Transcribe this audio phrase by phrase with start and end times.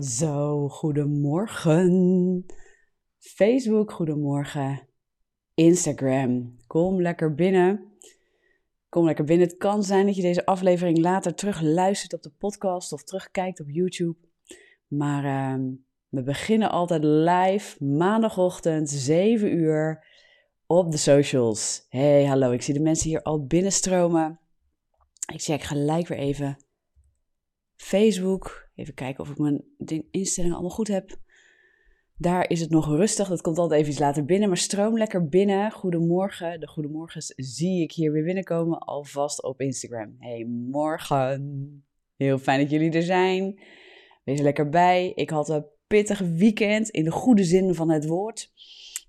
[0.00, 2.46] Zo, goedemorgen.
[3.18, 4.88] Facebook, goedemorgen.
[5.54, 7.92] Instagram, kom lekker binnen.
[8.88, 9.46] Kom lekker binnen.
[9.48, 13.60] Het kan zijn dat je deze aflevering later terug luistert op de podcast of terugkijkt
[13.60, 14.16] op YouTube.
[14.88, 15.64] Maar uh,
[16.08, 20.06] we beginnen altijd live maandagochtend 7 uur
[20.66, 21.86] op de socials.
[21.88, 22.50] Hey, hallo.
[22.50, 24.40] Ik zie de mensen hier al binnenstromen.
[25.32, 26.56] Ik check gelijk weer even
[27.82, 28.68] Facebook.
[28.74, 29.64] Even kijken of ik mijn
[30.10, 31.18] instellingen allemaal goed heb.
[32.16, 33.28] Daar is het nog rustig.
[33.28, 34.48] Dat komt altijd even iets later binnen.
[34.48, 35.70] Maar stroom lekker binnen.
[35.70, 36.60] Goedemorgen.
[36.60, 38.78] De goedemorgens zie ik hier weer binnenkomen.
[38.78, 40.16] Alvast op Instagram.
[40.18, 41.84] Hey, morgen.
[42.16, 43.60] Heel fijn dat jullie er zijn.
[44.24, 45.12] Wees er lekker bij.
[45.14, 48.52] Ik had een pittig weekend in de goede zin van het woord.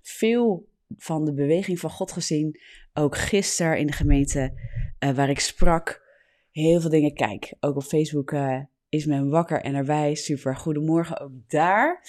[0.02, 2.60] Veel van de beweging van God gezien.
[2.94, 4.52] Ook gisteren in de gemeente
[5.04, 6.08] uh, waar ik sprak.
[6.50, 7.54] Heel veel dingen kijk.
[7.60, 10.14] Ook op Facebook uh, is men wakker en erbij.
[10.14, 10.56] Super.
[10.56, 12.02] Goedemorgen ook daar.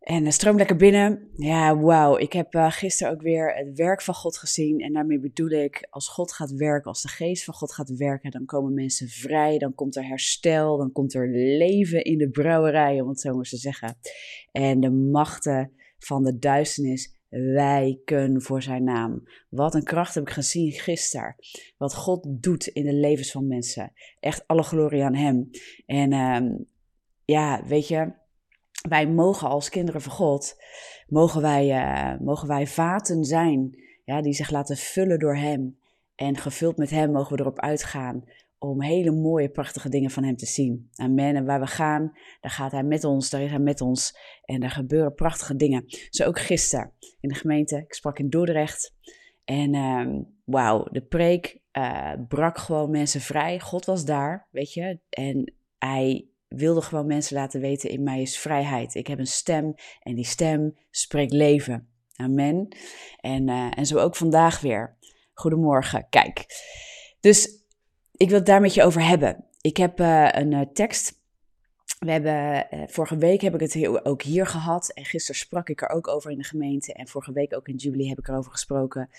[0.00, 1.28] En uh, stroom lekker binnen.
[1.36, 2.16] Ja, wauw.
[2.18, 4.80] Ik heb uh, gisteren ook weer het werk van God gezien.
[4.80, 8.30] En daarmee bedoel ik, als God gaat werken, als de geest van God gaat werken,
[8.30, 9.58] dan komen mensen vrij.
[9.58, 10.76] Dan komt er herstel.
[10.76, 13.96] Dan komt er leven in de brouwerij, om het zo maar te zeggen.
[14.52, 19.22] En de machten van de duisternis wijken voor zijn naam.
[19.48, 21.34] Wat een kracht heb ik gezien gisteren.
[21.76, 23.92] Wat God doet in de levens van mensen.
[24.20, 25.50] Echt alle glorie aan Hem.
[25.86, 26.58] En uh,
[27.24, 28.12] ja, weet je,
[28.88, 30.54] wij mogen als kinderen van God,
[31.06, 35.78] mogen wij, uh, mogen wij vaten zijn ja, die zich laten vullen door Hem.
[36.14, 38.24] En gevuld met Hem mogen we erop uitgaan
[38.70, 40.90] om hele mooie, prachtige dingen van Hem te zien.
[40.94, 41.36] Amen.
[41.36, 44.18] En waar we gaan, daar gaat Hij met ons, daar is Hij met ons.
[44.44, 45.84] En daar gebeuren prachtige dingen.
[46.10, 47.76] Zo ook gisteren in de gemeente.
[47.76, 48.94] Ik sprak in Dordrecht.
[49.44, 53.60] En um, wauw, de preek uh, brak gewoon mensen vrij.
[53.60, 54.98] God was daar, weet je.
[55.10, 58.94] En Hij wilde gewoon mensen laten weten, in mij is vrijheid.
[58.94, 61.88] Ik heb een stem en die stem spreekt leven.
[62.16, 62.76] Amen.
[63.20, 64.96] En, uh, en zo ook vandaag weer.
[65.32, 66.06] Goedemorgen.
[66.10, 66.46] Kijk.
[67.20, 67.63] Dus
[68.16, 69.44] ik wil het daar met je over hebben.
[69.60, 71.22] Ik heb uh, een uh, tekst.
[71.98, 74.92] We hebben, uh, vorige week heb ik het heel, ook hier gehad.
[74.92, 76.92] En gisteren sprak ik er ook over in de gemeente.
[76.92, 79.10] En vorige week ook in Jubilee heb ik erover gesproken.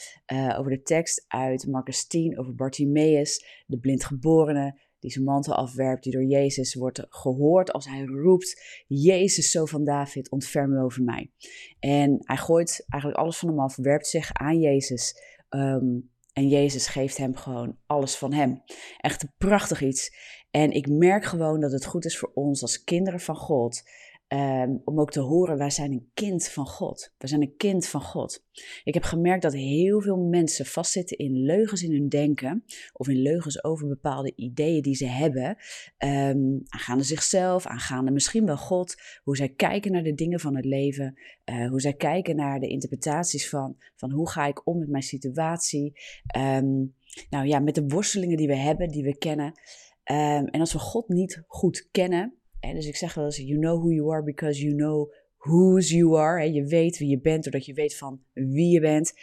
[0.58, 4.84] over de tekst uit Marcus 10 over Bartimaeus, de blindgeborene.
[5.00, 9.84] Die zijn mantel afwerpt, die door Jezus wordt gehoord als hij roept: Jezus, zo van
[9.84, 11.32] David, ontferm u over mij.
[11.80, 15.16] En hij gooit eigenlijk alles van hem af, werpt zich aan Jezus.
[15.50, 18.64] Um, en Jezus geeft hem gewoon alles van hem.
[18.98, 20.16] Echt een prachtig iets.
[20.52, 23.82] En ik merk gewoon dat het goed is voor ons als kinderen van God.
[24.28, 27.14] Um, om ook te horen, wij zijn een kind van God.
[27.18, 28.46] We zijn een kind van God.
[28.84, 32.64] Ik heb gemerkt dat heel veel mensen vastzitten in leugens in hun denken.
[32.94, 35.58] Of in leugens over bepaalde ideeën die ze hebben.
[35.98, 38.96] Um, aangaande zichzelf, aangaande misschien wel God.
[39.24, 41.20] Hoe zij kijken naar de dingen van het leven.
[41.46, 45.04] Uh, hoe zij kijken naar de interpretaties van, van hoe ga ik om met mijn
[45.04, 46.00] situatie.
[46.38, 46.96] Um,
[47.30, 49.60] nou ja, met de worstelingen die we hebben, die we kennen.
[50.04, 52.40] en als we God niet goed kennen
[52.74, 56.18] dus ik zeg wel eens, you know who you are because you know whose you
[56.18, 56.52] are.
[56.52, 59.14] Je weet wie je bent doordat je weet van wie je bent.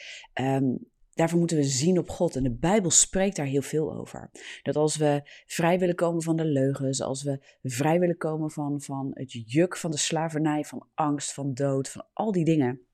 [0.41, 2.37] Um, daarvoor moeten we zien op God.
[2.37, 4.31] En de Bijbel spreekt daar heel veel over.
[4.63, 8.81] Dat als we vrij willen komen van de leugens, als we vrij willen komen van,
[8.81, 12.87] van het juk van de slavernij, van angst, van dood, van al die dingen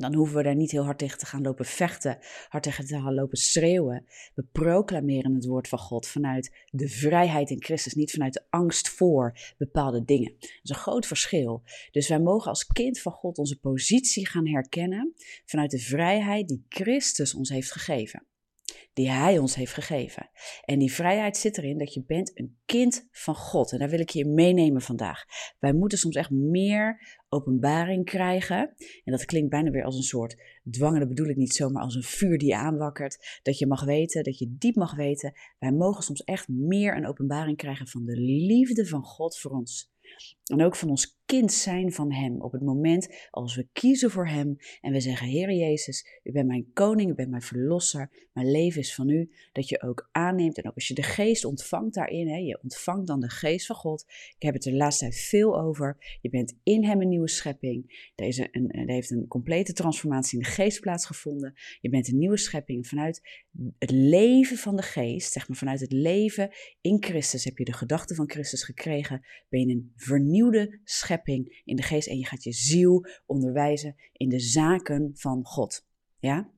[0.00, 2.94] dan hoeven we daar niet heel hard tegen te gaan lopen vechten, hard tegen te
[2.94, 4.06] gaan lopen schreeuwen.
[4.34, 8.88] We proclameren het woord van God vanuit de vrijheid in Christus, niet vanuit de angst
[8.88, 10.32] voor bepaalde dingen.
[10.38, 11.62] Dat is een groot verschil.
[11.90, 15.14] Dus wij mogen als kind van God onze positie gaan herkennen
[15.44, 18.27] vanuit de vrijheid die Christus ons heeft gegeven
[18.98, 20.30] die Hij ons heeft gegeven.
[20.64, 23.72] En die vrijheid zit erin dat je bent een kind van God.
[23.72, 25.24] En daar wil ik je meenemen vandaag.
[25.58, 28.74] Wij moeten soms echt meer openbaring krijgen.
[29.04, 30.36] En dat klinkt bijna weer als een soort
[30.70, 30.98] dwang.
[30.98, 33.40] Dat bedoel ik niet zomaar als een vuur die aanwakkert.
[33.42, 35.32] Dat je mag weten, dat je diep mag weten.
[35.58, 39.90] Wij mogen soms echt meer een openbaring krijgen van de liefde van God voor ons.
[40.48, 42.40] En ook van ons kind zijn van Hem.
[42.40, 46.46] Op het moment als we kiezen voor Hem en we zeggen: Heer Jezus, U bent
[46.46, 49.30] mijn koning, U bent mijn verlosser, mijn leven is van U.
[49.52, 53.06] Dat je ook aanneemt en ook als je de geest ontvangt daarin, hè, je ontvangt
[53.06, 54.04] dan de geest van God.
[54.36, 56.18] Ik heb het er de laatste tijd veel over.
[56.20, 58.10] Je bent in Hem een nieuwe schepping.
[58.14, 61.54] Er, er heeft een complete transformatie in de geest plaatsgevonden.
[61.80, 62.86] Je bent een nieuwe schepping.
[62.86, 63.46] Vanuit
[63.78, 67.72] het leven van de geest, zeg maar vanuit het leven in Christus, heb je de
[67.72, 69.26] gedachten van Christus gekregen.
[69.48, 69.92] Ben je een
[70.38, 75.44] vernieuwde schepping in de geest en je gaat je ziel onderwijzen in de zaken van
[75.44, 75.86] God.
[76.18, 76.50] Ja?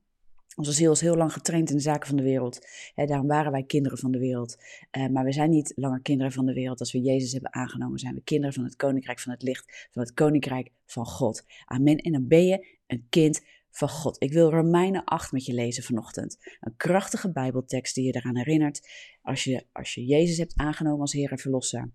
[0.55, 2.67] Onze ziel is heel lang getraind in de zaken van de wereld.
[2.95, 4.57] daarom waren wij kinderen van de wereld.
[4.97, 6.79] Uh, maar we zijn niet langer kinderen van de wereld.
[6.79, 10.01] Als we Jezus hebben aangenomen, zijn we kinderen van het koninkrijk van het licht, van
[10.01, 11.45] het koninkrijk van God.
[11.65, 11.97] Amen.
[11.97, 14.21] En dan ben je een kind van God.
[14.21, 16.37] Ik wil Romeinen 8 met je lezen vanochtend.
[16.59, 18.89] Een krachtige Bijbeltekst die je eraan herinnert
[19.21, 21.91] als je, als je Jezus hebt aangenomen als Heer en Verlosser.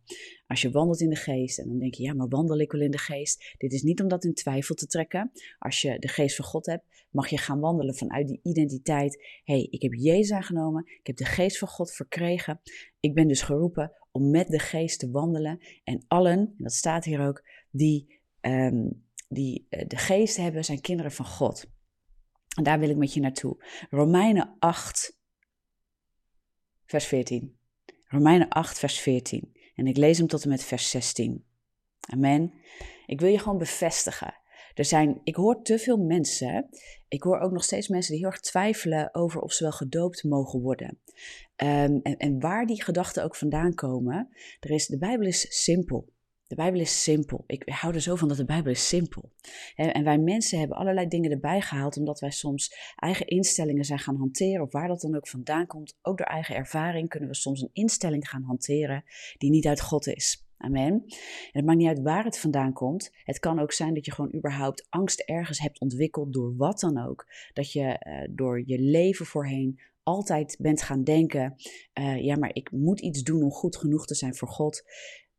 [0.46, 2.80] Als je wandelt in de geest en dan denk je, ja, maar wandel ik wel
[2.80, 3.54] in de geest?
[3.58, 5.30] Dit is niet om dat in twijfel te trekken.
[5.58, 9.40] Als je de geest van God hebt, mag je gaan wandelen vanuit die identiteit.
[9.44, 12.60] Hé, hey, ik heb Jezus aangenomen, ik heb de geest van God verkregen.
[13.00, 15.58] Ik ben dus geroepen om met de geest te wandelen.
[15.84, 18.14] En allen, en dat staat hier ook, die...
[18.40, 21.64] Um, die eh, de geest hebben, zijn kinderen van God.
[22.56, 23.64] En daar wil ik met je naartoe.
[23.90, 25.18] Romeinen 8,
[26.84, 27.58] vers 14.
[28.08, 29.56] Romeinen 8, vers 14.
[29.74, 31.44] En ik lees hem tot en met vers 16.
[32.00, 32.52] Amen.
[33.06, 34.34] Ik wil je gewoon bevestigen.
[34.74, 36.68] Er zijn, ik hoor te veel mensen,
[37.08, 40.24] ik hoor ook nog steeds mensen die heel erg twijfelen over of ze wel gedoopt
[40.24, 41.00] mogen worden.
[41.56, 44.28] Um, en, en waar die gedachten ook vandaan komen,
[44.60, 46.14] er is, de Bijbel is simpel.
[46.46, 47.44] De Bijbel is simpel.
[47.46, 49.32] Ik hou er zo van dat de Bijbel is simpel.
[49.74, 54.16] En wij mensen hebben allerlei dingen erbij gehaald, omdat wij soms eigen instellingen zijn gaan
[54.16, 55.98] hanteren, of waar dat dan ook vandaan komt.
[56.02, 59.04] Ook door eigen ervaring kunnen we soms een instelling gaan hanteren
[59.38, 60.44] die niet uit God is.
[60.58, 60.92] Amen.
[60.92, 63.10] En het maakt niet uit waar het vandaan komt.
[63.24, 67.06] Het kan ook zijn dat je gewoon überhaupt angst ergens hebt ontwikkeld door wat dan
[67.06, 67.26] ook.
[67.52, 71.54] Dat je uh, door je leven voorheen altijd bent gaan denken:
[71.98, 74.82] uh, ja, maar ik moet iets doen om goed genoeg te zijn voor God.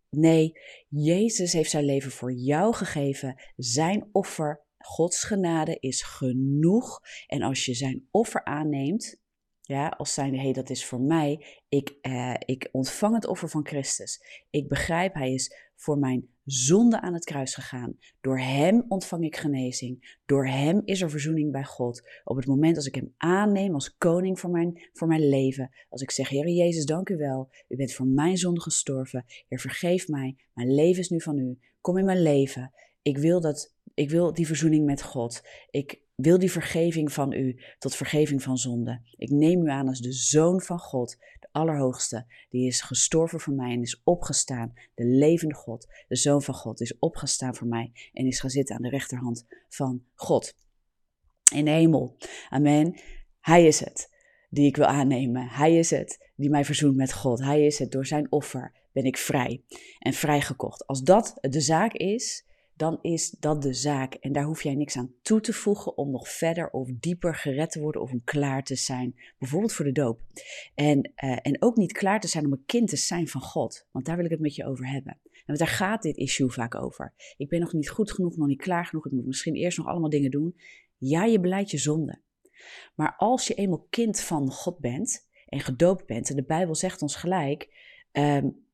[0.09, 0.59] Nee,
[0.89, 3.42] Jezus heeft zijn leven voor jou gegeven.
[3.56, 7.00] Zijn offer, Gods genade, is genoeg.
[7.27, 9.18] En als je zijn offer aanneemt,
[9.62, 11.45] ja, als zijnde, hé, hey, dat is voor mij.
[11.69, 14.44] Ik, eh, ik ontvang het offer van Christus.
[14.50, 17.98] Ik begrijp, hij is voor mijn zonde aan het kruis gegaan.
[18.22, 20.20] Door hem ontvang ik genezing.
[20.26, 22.02] Door hem is er verzoening bij God.
[22.24, 25.70] Op het moment als ik hem aanneem als koning voor mijn, voor mijn leven.
[25.90, 27.50] Als ik zeg, Heer Jezus, dank u wel.
[27.68, 29.26] U bent voor mijn zonde gestorven.
[29.48, 30.36] Heer, vergeef mij.
[30.54, 31.60] Mijn leven is nu van u.
[31.82, 32.72] Kom in mijn leven.
[33.02, 35.42] Ik wil, dat, ik wil die verzoening met God.
[35.70, 39.02] Ik wil die vergeving van u tot vergeving van zonde.
[39.18, 41.18] Ik neem u aan als de zoon van God,
[41.57, 44.74] Allerhoogste, die is gestorven voor mij en is opgestaan.
[44.95, 48.75] De levende God, de zoon van God, is opgestaan voor mij en is gaan zitten
[48.75, 50.57] aan de rechterhand van God.
[51.54, 52.18] In de hemel.
[52.50, 53.00] Amen.
[53.39, 54.15] Hij is het
[54.50, 55.48] die ik wil aannemen.
[55.48, 57.39] Hij is het die mij verzoent met God.
[57.39, 57.92] Hij is het.
[57.92, 59.63] Door zijn offer ben ik vrij
[60.00, 60.88] en vrijgekocht.
[60.88, 62.45] Als dat de zaak is,
[62.77, 64.13] dan is dat de zaak.
[64.13, 67.71] En daar hoef jij niks aan toe te voegen om nog verder of dieper gered
[67.71, 69.15] te worden of om klaar te zijn.
[69.38, 70.21] Bijvoorbeeld voor de doop.
[70.75, 73.88] En, uh, en ook niet klaar te zijn om een kind te zijn van God.
[73.91, 75.19] Want daar wil ik het met je over hebben.
[75.45, 77.13] En daar gaat dit issue vaak over.
[77.38, 79.06] Ik ben nog niet goed genoeg, nog niet klaar genoeg.
[79.06, 80.56] Ik moet misschien eerst nog allemaal dingen doen.
[80.97, 82.21] Ja, je beleidt je zonde.
[82.95, 87.01] Maar als je eenmaal kind van God bent en gedoopt bent, en de Bijbel zegt
[87.01, 87.69] ons gelijk,
[88.12, 88.65] um,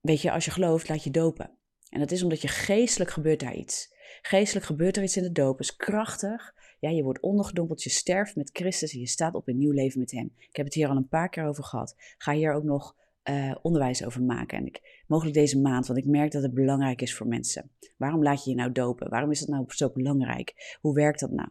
[0.00, 1.58] weet je, als je gelooft, laat je dopen.
[1.90, 3.94] En dat is omdat je geestelijk gebeurt daar iets.
[4.22, 6.54] Geestelijk gebeurt er iets in de doop, is krachtig.
[6.80, 10.00] Ja, je wordt ondergedompeld, je sterft met Christus en je staat op een nieuw leven
[10.00, 10.32] met Hem.
[10.36, 11.94] Ik heb het hier al een paar keer over gehad.
[12.18, 14.58] Ga hier ook nog uh, onderwijs over maken.
[14.58, 17.70] En ik, mogelijk deze maand, want ik merk dat het belangrijk is voor mensen.
[17.96, 19.10] Waarom laat je je nou dopen?
[19.10, 20.76] Waarom is dat nou zo belangrijk?
[20.80, 21.48] Hoe werkt dat nou?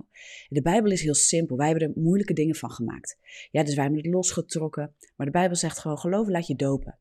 [0.47, 1.57] De Bijbel is heel simpel.
[1.57, 3.17] Wij hebben er moeilijke dingen van gemaakt.
[3.51, 4.95] Ja, dus wij hebben het losgetrokken.
[5.15, 6.99] Maar de Bijbel zegt gewoon: geloof, laat je dopen.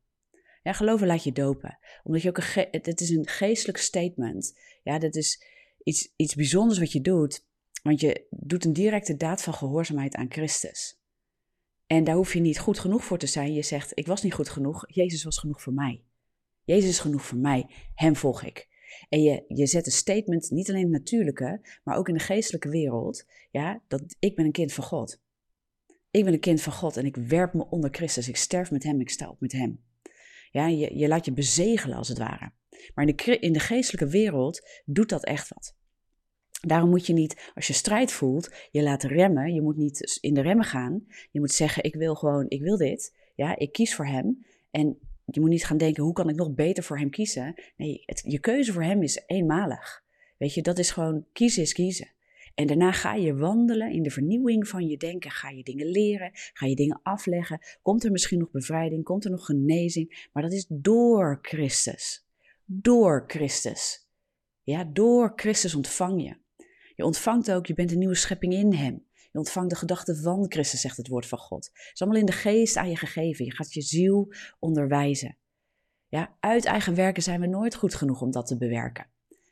[0.61, 1.79] Ja, geloven laat je dopen.
[2.03, 4.59] Omdat je ook een het is een geestelijk statement.
[4.83, 5.43] Ja, dat is
[5.83, 7.45] iets, iets bijzonders wat je doet.
[7.83, 10.99] Want je doet een directe daad van gehoorzaamheid aan Christus.
[11.87, 13.53] En daar hoef je niet goed genoeg voor te zijn.
[13.53, 14.83] Je zegt, ik was niet goed genoeg.
[14.87, 16.03] Jezus was genoeg voor mij.
[16.63, 17.69] Jezus is genoeg voor mij.
[17.95, 18.67] Hem volg ik.
[19.09, 22.19] En je, je zet een statement, niet alleen in het natuurlijke, maar ook in de
[22.19, 23.25] geestelijke wereld.
[23.51, 25.21] Ja, dat ik ben een kind van God.
[26.11, 28.27] Ik ben een kind van God en ik werp me onder Christus.
[28.27, 29.83] Ik sterf met Hem, ik sta op met Hem.
[30.51, 32.51] Ja, je, je laat je bezegelen als het ware.
[32.93, 35.77] Maar in de, in de geestelijke wereld doet dat echt wat.
[36.61, 39.53] Daarom moet je niet, als je strijd voelt, je laten remmen.
[39.53, 41.05] Je moet niet in de remmen gaan.
[41.31, 43.15] Je moet zeggen, ik wil gewoon, ik wil dit.
[43.35, 44.45] Ja, ik kies voor hem.
[44.71, 47.53] En je moet niet gaan denken, hoe kan ik nog beter voor hem kiezen?
[47.77, 50.03] Nee, je keuze voor hem is eenmalig.
[50.37, 52.11] Weet je, dat is gewoon, kiezen is kiezen.
[52.59, 55.31] En daarna ga je wandelen in de vernieuwing van je denken.
[55.31, 57.59] Ga je dingen leren, ga je dingen afleggen.
[57.81, 60.29] Komt er misschien nog bevrijding, komt er nog genezing.
[60.33, 62.25] Maar dat is door Christus.
[62.65, 64.07] Door Christus.
[64.63, 66.37] Ja, door Christus ontvang je.
[66.95, 69.05] Je ontvangt ook, je bent een nieuwe schepping in Hem.
[69.31, 71.65] Je ontvangt de gedachten van Christus, zegt het woord van God.
[71.65, 73.45] Het is allemaal in de geest aan je gegeven.
[73.45, 75.37] Je gaat je ziel onderwijzen.
[76.07, 79.07] Ja, uit eigen werken zijn we nooit goed genoeg om dat te bewerken.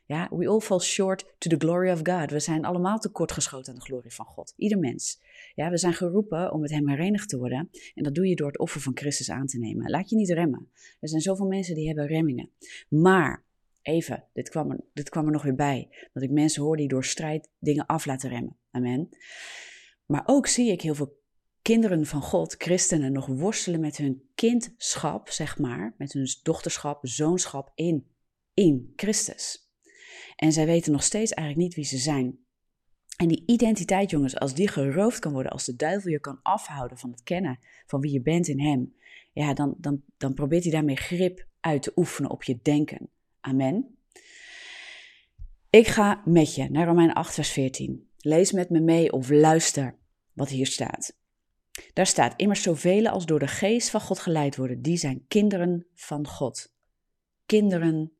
[0.08, 2.30] Ja, we all fall short to the glory of God.
[2.30, 4.52] We zijn allemaal tekortgeschoten aan de glorie van God.
[4.56, 5.20] Ieder mens.
[5.54, 7.70] Ja, we zijn geroepen om met Hem herenigd te worden.
[7.94, 9.90] En dat doe je door het offer van Christus aan te nemen.
[9.90, 10.70] Laat je niet remmen.
[11.00, 12.50] Er zijn zoveel mensen die hebben remmingen.
[12.88, 13.44] Maar,
[13.82, 16.08] even, dit kwam er, dit kwam er nog weer bij.
[16.12, 18.56] Dat ik mensen hoor die door strijd dingen af laten remmen.
[18.70, 19.08] Amen.
[20.06, 21.20] Maar ook zie ik heel veel
[21.62, 25.94] kinderen van God, christenen, nog worstelen met hun kindschap, zeg maar.
[25.98, 28.06] Met hun dochterschap, zoonschap in,
[28.54, 29.67] in Christus.
[30.38, 32.38] En zij weten nog steeds eigenlijk niet wie ze zijn.
[33.16, 36.98] En die identiteit, jongens, als die geroofd kan worden, als de duivel je kan afhouden
[36.98, 38.94] van het kennen van wie je bent in hem,
[39.32, 43.08] ja, dan, dan, dan probeert hij daarmee grip uit te oefenen op je denken.
[43.40, 43.98] Amen.
[45.70, 48.08] Ik ga met je naar Romein 8, vers 14.
[48.18, 49.94] Lees met me mee of luister
[50.32, 51.16] wat hier staat.
[51.92, 55.86] Daar staat immers zoveel als door de geest van God geleid worden, die zijn kinderen
[55.94, 56.72] van God.
[57.46, 58.17] Kinderen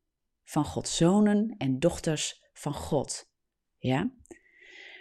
[0.49, 3.31] van God, zonen en dochters van God.
[3.77, 4.11] Ja?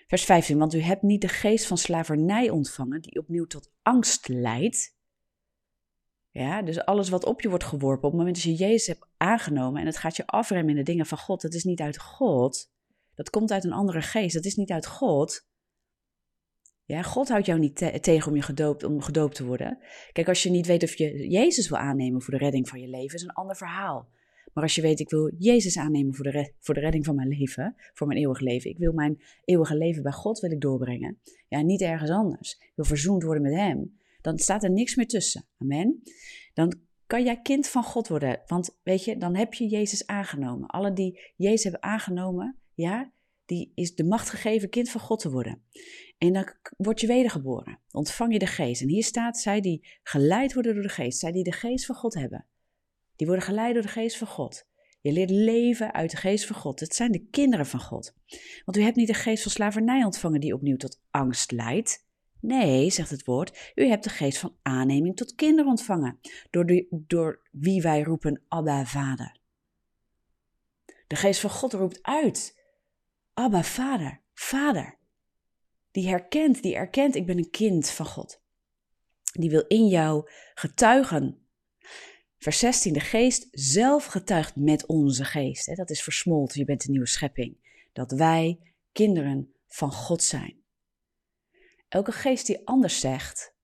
[0.06, 4.28] Vers 15, want u hebt niet de geest van slavernij ontvangen, die opnieuw tot angst
[4.28, 4.96] leidt.
[6.30, 9.08] Ja, dus alles wat op je wordt geworpen, op het moment dat je Jezus hebt
[9.16, 11.98] aangenomen en het gaat je afremmen in de dingen van God, dat is niet uit
[11.98, 12.72] God.
[13.14, 15.46] Dat komt uit een andere geest, dat is niet uit God.
[16.84, 19.78] Ja, God houdt jou niet tegen om, je gedoopt, om gedoopt te worden.
[20.12, 22.88] Kijk, als je niet weet of je Jezus wil aannemen voor de redding van je
[22.88, 24.16] leven, is een ander verhaal.
[24.58, 27.28] Maar als je weet, ik wil Jezus aannemen voor de, voor de redding van mijn
[27.28, 28.70] leven, voor mijn eeuwig leven.
[28.70, 31.18] Ik wil mijn eeuwige leven bij God wil ik doorbrengen.
[31.48, 32.52] Ja, niet ergens anders.
[32.52, 33.98] Ik wil verzoend worden met Hem.
[34.20, 35.44] Dan staat er niks meer tussen.
[35.58, 36.02] Amen.
[36.54, 36.74] Dan
[37.06, 38.40] kan jij kind van God worden.
[38.46, 40.68] Want weet je, dan heb je Jezus aangenomen.
[40.68, 43.12] Alle die Jezus hebben aangenomen, ja,
[43.44, 45.62] die is de macht gegeven kind van God te worden.
[46.18, 47.78] En dan word je wedergeboren.
[47.90, 48.82] Ontvang je de geest.
[48.82, 51.94] En hier staat, zij die geleid worden door de geest, zij die de geest van
[51.94, 52.46] God hebben.
[53.18, 54.66] Die worden geleid door de geest van God.
[55.00, 56.80] Je leert leven uit de geest van God.
[56.80, 58.14] Het zijn de kinderen van God.
[58.64, 62.06] Want u hebt niet de geest van slavernij ontvangen die opnieuw tot angst leidt.
[62.40, 66.18] Nee, zegt het woord, u hebt de geest van aanneming tot kinderen ontvangen,
[66.50, 69.36] door, door wie wij roepen Abba Vader.
[71.06, 72.62] De geest van God roept uit,
[73.34, 74.98] Abba Vader, Vader.
[75.90, 78.40] Die herkent, die erkent, ik ben een kind van God.
[79.32, 81.47] Die wil in jou getuigen
[82.38, 85.66] Vers 16, de geest zelf getuigt met onze geest.
[85.66, 85.74] Hè?
[85.74, 87.56] Dat is versmolten, je bent een nieuwe schepping.
[87.92, 88.58] Dat wij
[88.92, 90.56] kinderen van God zijn.
[91.88, 93.54] Elke geest die anders zegt,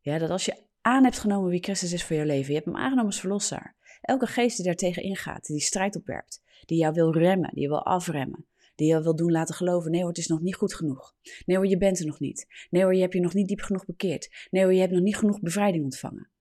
[0.00, 2.66] ja, dat als je aan hebt genomen wie Christus is voor jouw leven, je hebt
[2.66, 3.74] hem aangenomen als verlosser.
[4.00, 7.84] Elke geest die daartegen ingaat, die strijd opwerpt, die jou wil remmen, die je wil
[7.84, 11.14] afremmen, die jou wil doen laten geloven, nee hoor, het is nog niet goed genoeg.
[11.46, 12.46] Nee hoor, je bent er nog niet.
[12.70, 14.48] Nee hoor, je hebt je nog niet diep genoeg bekeerd.
[14.50, 16.31] Nee hoor, je hebt nog niet genoeg bevrijding ontvangen.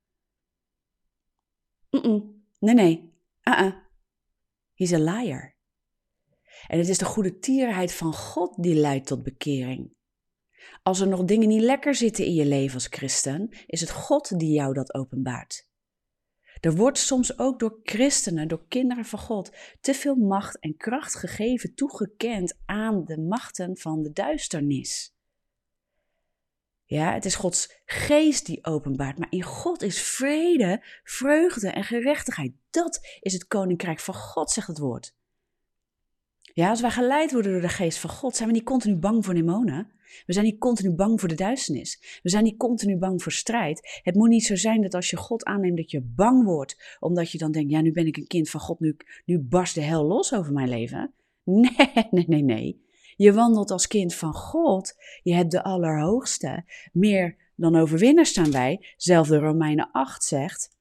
[1.92, 2.44] Mm-mm.
[2.60, 3.14] Nee, nee.
[3.44, 3.74] Uh-uh.
[4.74, 5.56] He's a liar.
[6.68, 9.94] En het is de goede tierheid van God die leidt tot bekering.
[10.84, 14.40] Als er nog dingen niet lekker zitten in je leven als christen, is het God
[14.40, 15.70] die jou dat openbaart.
[16.60, 21.16] Er wordt soms ook door christenen, door kinderen van God, te veel macht en kracht
[21.16, 25.16] gegeven, toegekend aan de machten van de duisternis.
[26.92, 32.52] Ja, het is Gods geest die openbaart, maar in God is vrede, vreugde en gerechtigheid.
[32.70, 35.16] Dat is het koninkrijk van God, zegt het woord.
[36.54, 39.26] Ja, als wij geleid worden door de geest van God, zijn we niet continu bang
[39.26, 39.92] voor demonen.
[40.26, 42.20] We zijn niet continu bang voor de duisternis.
[42.24, 44.00] We zijn niet continu bang voor strijd.
[44.04, 47.32] Het moet niet zo zijn dat als je God aanneemt dat je bang wordt, omdat
[47.32, 49.82] je dan denkt, ja, nu ben ik een kind van God, nu, nu barst de
[49.82, 51.14] hel los over mijn leven.
[51.44, 52.90] Nee, nee, nee, nee.
[53.22, 54.94] Je wandelt als kind van God.
[55.24, 56.66] Je hebt de Allerhoogste.
[56.92, 58.94] Meer dan overwinnaars staan wij.
[58.98, 60.76] Zelfde Romeinen 8 zegt.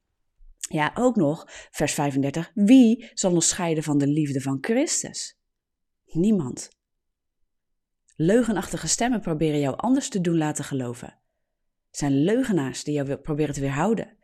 [0.57, 2.51] Ja, ook nog, vers 35.
[2.53, 5.39] Wie zal ons scheiden van de liefde van Christus?
[6.05, 6.69] Niemand.
[8.15, 11.19] Leugenachtige stemmen proberen jou anders te doen laten geloven.
[11.91, 14.17] Zijn leugenaars die jou proberen te weerhouden.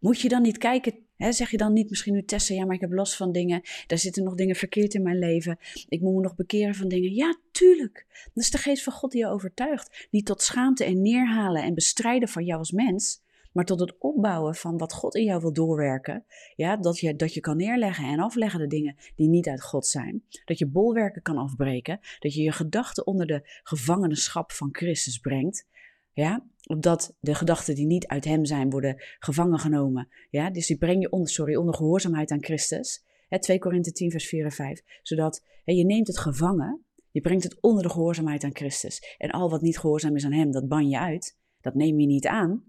[0.00, 2.80] Moet je dan niet kijken zeg je dan niet misschien nu Tessa, ja, maar ik
[2.80, 3.62] heb last van dingen.
[3.86, 5.58] Daar zitten nog dingen verkeerd in mijn leven.
[5.88, 7.14] Ik moet me nog bekeren van dingen.
[7.14, 8.06] Ja, tuurlijk.
[8.34, 10.06] Dat is de geest van God die je overtuigt.
[10.10, 13.26] Niet tot schaamte en neerhalen en bestrijden van jou als mens.
[13.52, 16.24] Maar tot het opbouwen van wat God in jou wil doorwerken.
[16.56, 19.86] Ja, dat je, dat je kan neerleggen en afleggen de dingen die niet uit God
[19.86, 20.24] zijn.
[20.44, 22.00] Dat je bolwerken kan afbreken.
[22.18, 25.66] Dat je je gedachten onder de gevangenschap van Christus brengt.
[26.18, 30.08] Ja, opdat de gedachten die niet uit hem zijn worden gevangen genomen.
[30.30, 33.04] Ja, dus die breng je onder, sorry, onder gehoorzaamheid aan Christus.
[33.28, 34.82] Hè, 2 Korinthe 10 vers 4 en 5.
[35.02, 39.16] Zodat hè, je neemt het gevangen, je brengt het onder de gehoorzaamheid aan Christus.
[39.18, 41.38] En al wat niet gehoorzaam is aan hem, dat ban je uit.
[41.60, 42.64] Dat neem je niet aan.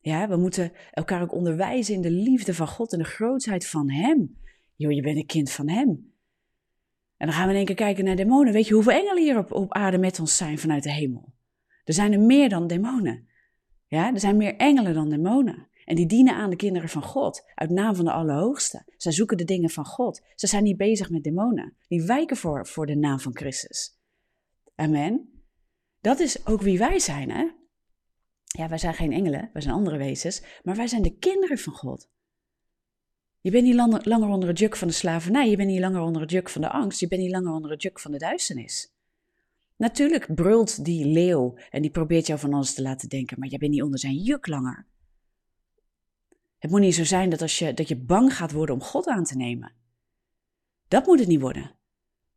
[0.00, 3.90] Ja, we moeten elkaar ook onderwijzen in de liefde van God en de grootheid van
[3.90, 4.38] hem.
[4.74, 5.88] Joh, je bent een kind van Hem.
[7.16, 8.52] En dan gaan we in één keer kijken naar demonen.
[8.52, 11.32] Weet je hoeveel engelen hier op, op aarde met ons zijn vanuit de hemel?
[11.90, 13.28] Er zijn er meer dan demonen.
[13.86, 15.68] Ja, er zijn meer engelen dan demonen.
[15.84, 18.84] En die dienen aan de kinderen van God, uit naam van de Allerhoogste.
[18.96, 20.22] Zij zoeken de dingen van God.
[20.34, 21.76] Ze zijn niet bezig met demonen.
[21.88, 23.98] Die wijken voor, voor de naam van Christus.
[24.74, 25.42] Amen.
[26.00, 27.48] Dat is ook wie wij zijn, hè?
[28.44, 31.72] Ja, wij zijn geen engelen, wij zijn andere wezens, maar wij zijn de kinderen van
[31.72, 32.10] God.
[33.40, 36.22] Je bent niet langer, onder het juk van de slavernij, je bent niet langer onder
[36.22, 38.94] het juk van de angst, je bent niet langer onder het juk van de duisternis.
[39.80, 43.58] Natuurlijk brult die leeuw en die probeert jou van alles te laten denken, maar jij
[43.58, 44.86] bent niet onder zijn juk langer.
[46.58, 49.06] Het moet niet zo zijn dat, als je, dat je bang gaat worden om God
[49.06, 49.72] aan te nemen.
[50.88, 51.76] Dat moet het niet worden.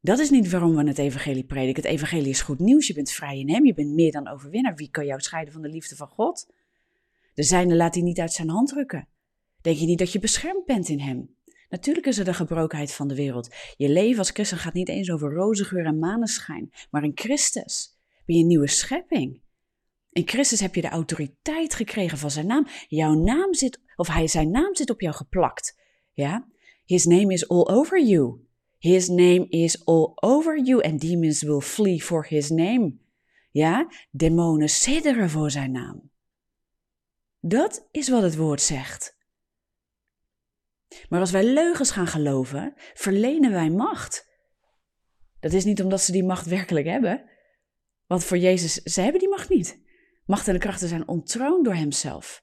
[0.01, 1.83] Dat is niet waarom we het evangelie prediken.
[1.83, 2.87] Het evangelie is goed nieuws.
[2.87, 3.65] Je bent vrij in hem.
[3.65, 4.75] Je bent meer dan overwinnaar.
[4.75, 6.53] Wie kan jou scheiden van de liefde van God?
[7.33, 9.07] De zijne laat hij niet uit zijn hand drukken.
[9.61, 11.35] Denk je niet dat je beschermd bent in hem?
[11.73, 13.49] Natuurlijk is er de gebrokenheid van de wereld.
[13.77, 17.97] Je leven als christen gaat niet eens over roze geur en maneschijn, maar in Christus
[18.25, 19.41] ben je een nieuwe schepping.
[20.11, 22.67] In Christus heb je de autoriteit gekregen van zijn naam.
[22.87, 25.79] Jouw naam zit, of hij, zijn naam zit op jou geplakt.
[26.11, 26.47] Ja?
[26.85, 28.39] His name is all over you.
[28.77, 32.97] His name is all over you and demons will flee for his name.
[33.51, 33.87] Ja?
[34.11, 36.09] Demonen sidderen voor zijn naam.
[37.39, 39.21] Dat is wat het woord zegt.
[41.09, 44.31] Maar als wij leugens gaan geloven, verlenen wij macht.
[45.39, 47.29] Dat is niet omdat ze die macht werkelijk hebben.
[48.07, 49.81] Want voor Jezus, ze hebben die macht niet.
[50.25, 52.41] Macht en de krachten zijn ontroond door hemzelf.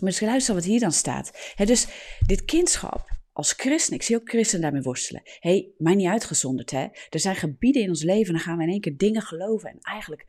[0.00, 1.54] Maar luister wat hier dan staat.
[1.56, 1.86] dus
[2.26, 5.22] dit kindschap als christen, ik zie ook christenen daarmee worstelen.
[5.24, 6.86] Hé, hey, mij niet uitgezonderd hè.
[7.08, 9.70] Er zijn gebieden in ons leven, dan gaan we in één keer dingen geloven.
[9.70, 10.24] En eigenlijk,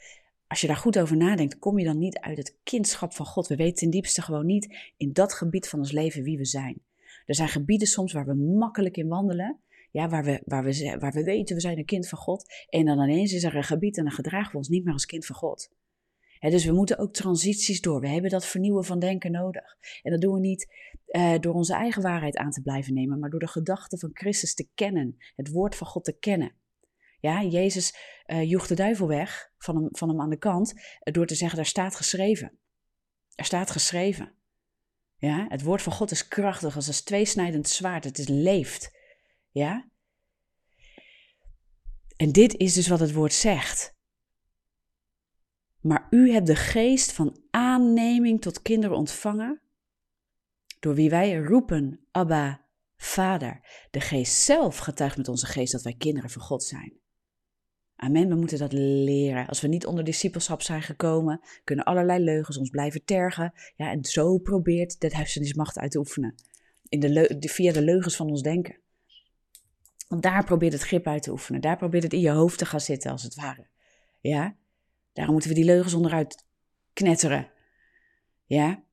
[0.49, 3.47] als je daar goed over nadenkt, kom je dan niet uit het kindschap van God.
[3.47, 6.81] We weten ten diepste gewoon niet in dat gebied van ons leven wie we zijn.
[7.25, 9.59] Er zijn gebieden soms waar we makkelijk in wandelen.
[9.91, 12.65] Ja, waar we, waar, we, waar we weten we zijn een kind van God.
[12.69, 15.05] En dan ineens is er een gebied en dan gedragen we ons niet meer als
[15.05, 15.69] kind van God
[16.39, 17.99] dus we moeten ook transities door.
[17.99, 19.77] We hebben dat vernieuwen van denken nodig.
[20.01, 20.67] En dat doen we niet
[21.07, 24.53] uh, door onze eigen waarheid aan te blijven nemen, maar door de gedachten van Christus
[24.53, 26.53] te kennen, het woord van God te kennen.
[27.19, 31.13] Ja, Jezus uh, joeg de duivel weg van hem, van hem aan de kant uh,
[31.13, 32.59] door te zeggen, daar staat geschreven.
[33.35, 34.33] Er staat geschreven.
[35.17, 38.03] Ja, het woord van God is krachtig als een tweesnijdend zwaard.
[38.03, 38.97] Het is leeft.
[39.51, 39.89] Ja.
[42.15, 43.97] En dit is dus wat het woord zegt.
[45.81, 49.61] Maar u hebt de geest van aanneming tot kinderen ontvangen,
[50.79, 52.65] door wie wij roepen, Abba,
[52.97, 53.87] Vader.
[53.91, 56.99] De geest zelf getuigt met onze geest dat wij kinderen van God zijn.
[58.01, 59.47] Amen, we moeten dat leren.
[59.47, 63.53] Als we niet onder discipelschap zijn gekomen, kunnen allerlei leugens ons blijven tergen.
[63.75, 66.35] Ja, en zo probeert de duisternismacht uit te oefenen.
[66.89, 68.77] In de via de leugens van ons denken.
[70.07, 71.61] Want daar probeert het grip uit te oefenen.
[71.61, 73.67] Daar probeert het in je hoofd te gaan zitten, als het ware.
[74.19, 74.55] Ja,
[75.19, 76.45] Daarom moeten we die leugens onderuit
[76.93, 77.51] knetteren.
[78.45, 78.83] Ja?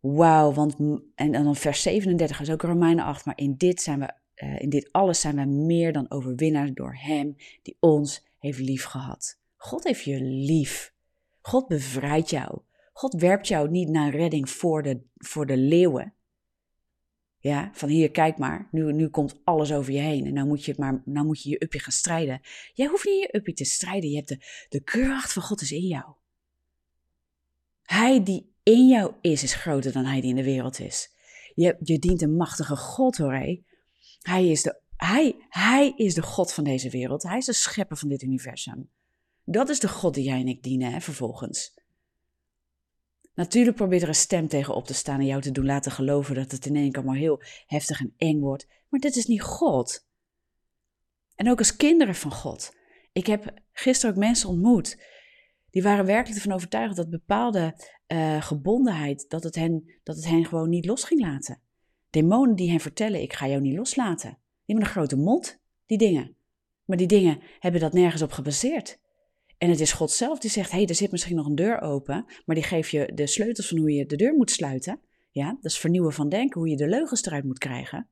[0.00, 0.76] Wauw, want
[1.14, 4.68] en, dan vers 37 is ook Romeinen 8, maar in dit zijn we, uh, in
[4.68, 9.38] dit alles zijn we meer dan overwinnaars door Hem die ons heeft lief gehad.
[9.56, 10.94] God heeft je lief.
[11.40, 12.60] God bevrijdt jou.
[12.92, 16.14] God werpt jou niet naar redding voor de, voor de leeuwen.
[17.38, 20.64] Ja, van hier, kijk maar, nu, nu komt alles over je heen en nou moet
[20.64, 22.40] je, maar, nou moet je je uppie gaan strijden.
[22.74, 25.72] Jij hoeft niet je uppie te strijden, je hebt de, de kracht van God is
[25.72, 26.04] in jou.
[27.82, 31.10] Hij die in jou is, is groter dan hij die in de wereld is.
[31.54, 33.58] Je, je dient een machtige God hoor.
[34.20, 37.96] Hij is, de, hij, hij is de God van deze wereld, hij is de schepper
[37.96, 38.90] van dit universum.
[39.44, 41.78] Dat is de God die jij en ik dienen, hè, vervolgens.
[43.34, 46.34] Natuurlijk probeert er een stem tegen op te staan en jou te doen laten geloven
[46.34, 48.66] dat het in één keer heel heftig en eng wordt.
[48.88, 50.06] Maar dit is niet God.
[51.34, 52.74] En ook als kinderen van God.
[53.12, 55.04] Ik heb gisteren ook mensen ontmoet.
[55.70, 57.74] Die waren werkelijk ervan overtuigd dat bepaalde
[58.06, 61.60] uh, gebondenheid, dat het, hen, dat het hen gewoon niet los ging laten.
[62.10, 64.30] Demonen die hen vertellen, ik ga jou niet loslaten.
[64.30, 64.38] Die
[64.76, 66.36] hebben een grote mond, die dingen.
[66.84, 68.98] Maar die dingen hebben dat nergens op gebaseerd.
[69.58, 71.80] En het is God zelf die zegt: hé, hey, er zit misschien nog een deur
[71.80, 75.00] open, maar die geeft je de sleutels van hoe je de deur moet sluiten.
[75.30, 78.08] Ja, dat is vernieuwen van denken, hoe je de leugens eruit moet krijgen.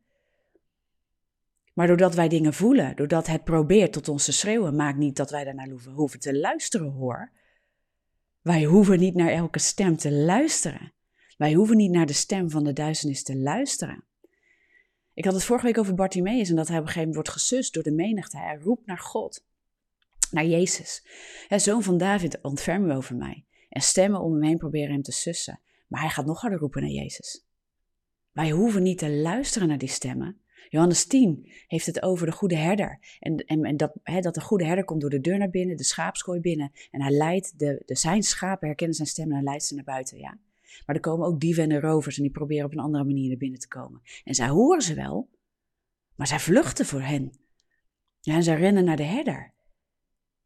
[1.74, 5.30] Maar doordat wij dingen voelen, doordat het probeert tot ons te schreeuwen, maakt niet dat
[5.30, 7.30] wij daarnaar hoeven, hoeven te luisteren hoor.
[8.42, 10.92] Wij hoeven niet naar elke stem te luisteren.
[11.38, 14.04] Wij hoeven niet naar de stem van de duisternis te luisteren.
[15.14, 17.42] Ik had het vorige week over Bartimaeus en dat hij op een gegeven moment wordt
[17.42, 18.38] gesust door de menigte.
[18.38, 19.44] Hij roept naar God
[20.30, 21.06] naar Jezus.
[21.48, 23.44] zoon van David, ontferm u over mij.
[23.68, 25.60] En stemmen om hem heen proberen hem te sussen.
[25.88, 27.46] Maar hij gaat nog harder roepen naar Jezus.
[28.32, 30.40] Wij hoeven niet te luisteren naar die stemmen.
[30.68, 32.98] Johannes 10 heeft het over de goede herder.
[33.20, 35.84] En, en, en dat, dat de goede herder komt door de deur naar binnen, de
[35.84, 36.72] schaapskooi binnen.
[36.90, 39.84] En hij leidt de, de, zijn schapen, herkennen zijn stem en hij leidt ze naar
[39.84, 40.18] buiten.
[40.18, 40.38] Ja?
[40.86, 43.36] Maar er komen ook dieven en rovers en die proberen op een andere manier naar
[43.36, 44.02] binnen te komen.
[44.24, 45.28] En zij horen ze wel,
[46.16, 47.32] maar zij vluchten voor hen.
[48.20, 49.54] Ja, en zij rennen naar de herder.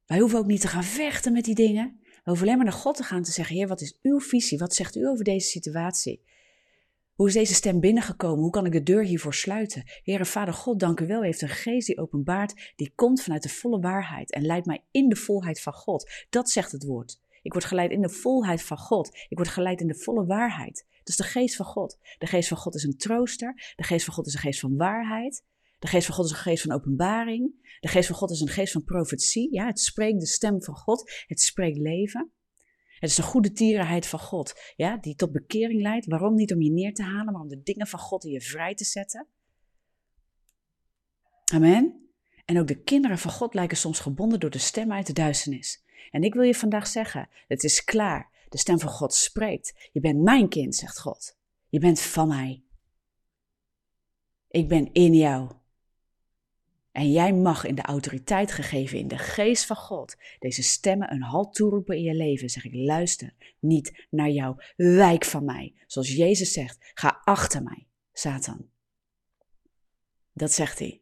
[0.07, 2.01] Wij hoeven ook niet te gaan vechten met die dingen.
[2.03, 4.59] We hoeven alleen maar naar God te gaan te zeggen: Heer, wat is uw visie?
[4.59, 6.23] Wat zegt u over deze situatie?
[7.13, 8.43] Hoe is deze stem binnengekomen?
[8.43, 9.83] Hoe kan ik de deur hiervoor sluiten?
[10.03, 11.23] Heere Vader God, dank u wel.
[11.23, 14.85] U heeft een geest die openbaart, die komt vanuit de volle waarheid en leidt mij
[14.91, 16.11] in de volheid van God.
[16.31, 17.21] Dat zegt het woord.
[17.43, 19.09] Ik word geleid in de volheid van God.
[19.29, 20.87] Ik word geleid in de volle waarheid.
[20.91, 21.99] Dat is de geest van God.
[22.19, 23.73] De geest van God is een trooster.
[23.77, 25.45] De geest van God is een geest van waarheid.
[25.79, 27.77] De geest van God is een geest van openbaring.
[27.81, 29.55] De geest van God is een geest van profetie.
[29.55, 31.25] Ja, het spreekt de stem van God.
[31.27, 32.33] Het spreekt leven.
[33.03, 36.07] Het is de goede tierenheid van God, ja, die tot bekering leidt.
[36.07, 38.41] Waarom niet om je neer te halen, maar om de dingen van God in je
[38.41, 39.27] vrij te zetten.
[41.53, 42.11] Amen.
[42.45, 45.82] En ook de kinderen van God lijken soms gebonden door de stem uit de duisternis.
[46.11, 48.31] En ik wil je vandaag zeggen, het is klaar.
[48.49, 49.88] De stem van God spreekt.
[49.93, 51.37] Je bent mijn kind, zegt God.
[51.69, 52.62] Je bent van mij.
[54.49, 55.53] Ik ben in jou.
[56.93, 61.23] En jij mag in de autoriteit gegeven in de geest van God deze stemmen een
[61.23, 62.49] halt toeroepen in je leven.
[62.49, 65.75] Zeg ik, luister niet naar jou, wijk van mij.
[65.87, 68.71] Zoals Jezus zegt, ga achter mij, Satan.
[70.33, 71.01] Dat zegt hij.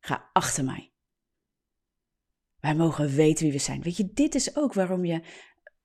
[0.00, 0.93] Ga achter mij.
[2.64, 3.82] Wij mogen weten wie we zijn.
[3.82, 5.22] Weet je, dit is ook waarom je,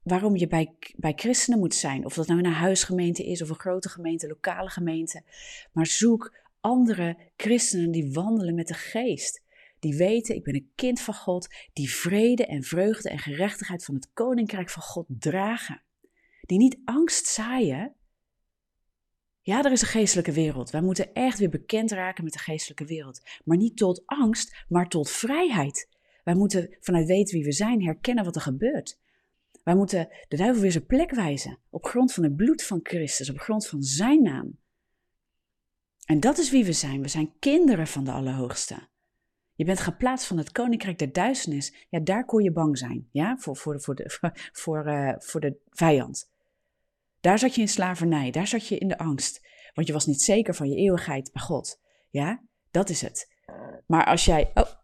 [0.03, 2.05] waarom je bij, bij christenen moet zijn.
[2.05, 5.23] Of dat nou een huisgemeente is of een grote gemeente, lokale gemeente.
[5.73, 9.41] Maar zoek andere christenen die wandelen met de geest.
[9.79, 13.95] Die weten, ik ben een kind van God, die vrede en vreugde en gerechtigheid van
[13.95, 15.81] het koninkrijk van God dragen.
[16.41, 17.93] Die niet angst zaaien.
[19.41, 20.69] Ja, er is een geestelijke wereld.
[20.69, 23.21] Wij moeten echt weer bekend raken met de geestelijke wereld.
[23.43, 25.88] Maar niet tot angst, maar tot vrijheid.
[26.29, 28.99] Wij moeten vanuit weten wie we zijn herkennen wat er gebeurt.
[29.63, 31.57] Wij moeten de duivel weer zijn plek wijzen.
[31.69, 34.57] Op grond van het bloed van Christus, op grond van zijn naam.
[36.05, 37.01] En dat is wie we zijn.
[37.01, 38.87] We zijn kinderen van de Allerhoogste.
[39.53, 41.73] Je bent geplaatst van het koninkrijk der duisternis.
[41.89, 43.07] Ja, daar kon je bang zijn.
[43.11, 46.31] Ja, voor, voor, voor, de, voor, uh, voor de vijand.
[47.19, 48.31] Daar zat je in slavernij.
[48.31, 49.47] Daar zat je in de angst.
[49.73, 51.81] Want je was niet zeker van je eeuwigheid bij God.
[52.09, 53.31] Ja, dat is het.
[53.85, 54.51] Maar als jij.
[54.53, 54.77] Oh,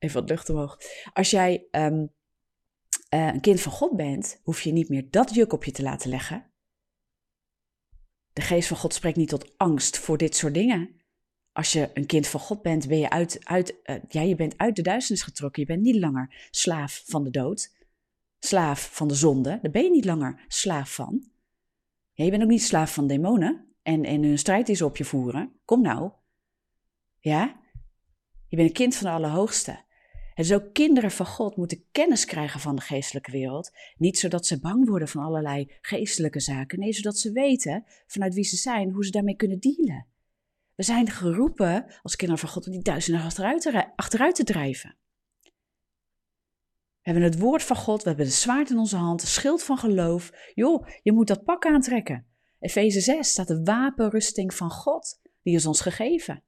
[0.00, 0.78] even wat lucht omhoog.
[1.12, 2.12] Als jij um,
[3.14, 5.82] uh, een kind van God bent, hoef je niet meer dat juk op je te
[5.82, 6.50] laten leggen.
[8.32, 11.00] De geest van God spreekt niet tot angst voor dit soort dingen.
[11.52, 14.58] Als je een kind van God bent, ben je uit, uit, uh, ja, je bent
[14.58, 15.62] uit de duisternis getrokken.
[15.62, 17.74] Je bent niet langer slaaf van de dood,
[18.38, 19.58] slaaf van de zonde.
[19.62, 21.28] Daar ben je niet langer slaaf van.
[22.12, 25.04] Je bent ook niet slaaf van demonen en, en hun strijd die ze op je
[25.04, 25.60] voeren.
[25.64, 26.10] Kom nou.
[27.18, 27.60] Ja?
[28.46, 29.84] Je bent een kind van de Allerhoogste.
[30.34, 33.70] En zo kinderen van God moeten kennis krijgen van de geestelijke wereld.
[33.96, 36.78] Niet zodat ze bang worden van allerlei geestelijke zaken.
[36.78, 40.06] Nee, zodat ze weten vanuit wie ze zijn, hoe ze daarmee kunnen dealen.
[40.74, 44.96] We zijn geroepen als kinderen van God om die duizenden achteruit te, achteruit te drijven.
[47.00, 49.62] We hebben het woord van God, we hebben de zwaard in onze hand, de schild
[49.62, 50.30] van geloof.
[50.54, 52.26] Joh, je moet dat pak aantrekken.
[52.58, 56.42] Efeze 6 staat de wapenrusting van God, die is ons gegeven.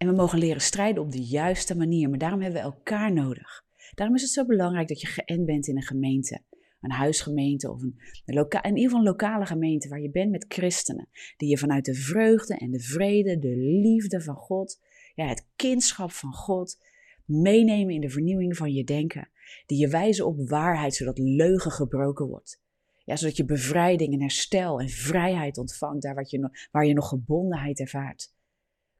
[0.00, 3.64] En we mogen leren strijden op de juiste manier, maar daarom hebben we elkaar nodig.
[3.94, 6.42] Daarom is het zo belangrijk dat je geënt bent in een gemeente.
[6.80, 11.08] Een huisgemeente of een, in ieder geval een lokale gemeente waar je bent met christenen.
[11.36, 14.80] Die je vanuit de vreugde en de vrede, de liefde van God,
[15.14, 16.84] ja, het kindschap van God,
[17.24, 19.28] meenemen in de vernieuwing van je denken.
[19.66, 22.62] Die je wijzen op waarheid, zodat leugen gebroken wordt.
[23.04, 27.08] Ja, zodat je bevrijding en herstel en vrijheid ontvangt, daar wat je, waar je nog
[27.08, 28.34] gebondenheid ervaart.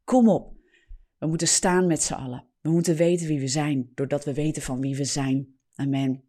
[0.04, 0.58] Kom op,
[1.20, 2.44] we moeten staan met z'n allen.
[2.60, 5.58] We moeten weten wie we zijn, doordat we weten van wie we zijn.
[5.74, 6.24] Amen.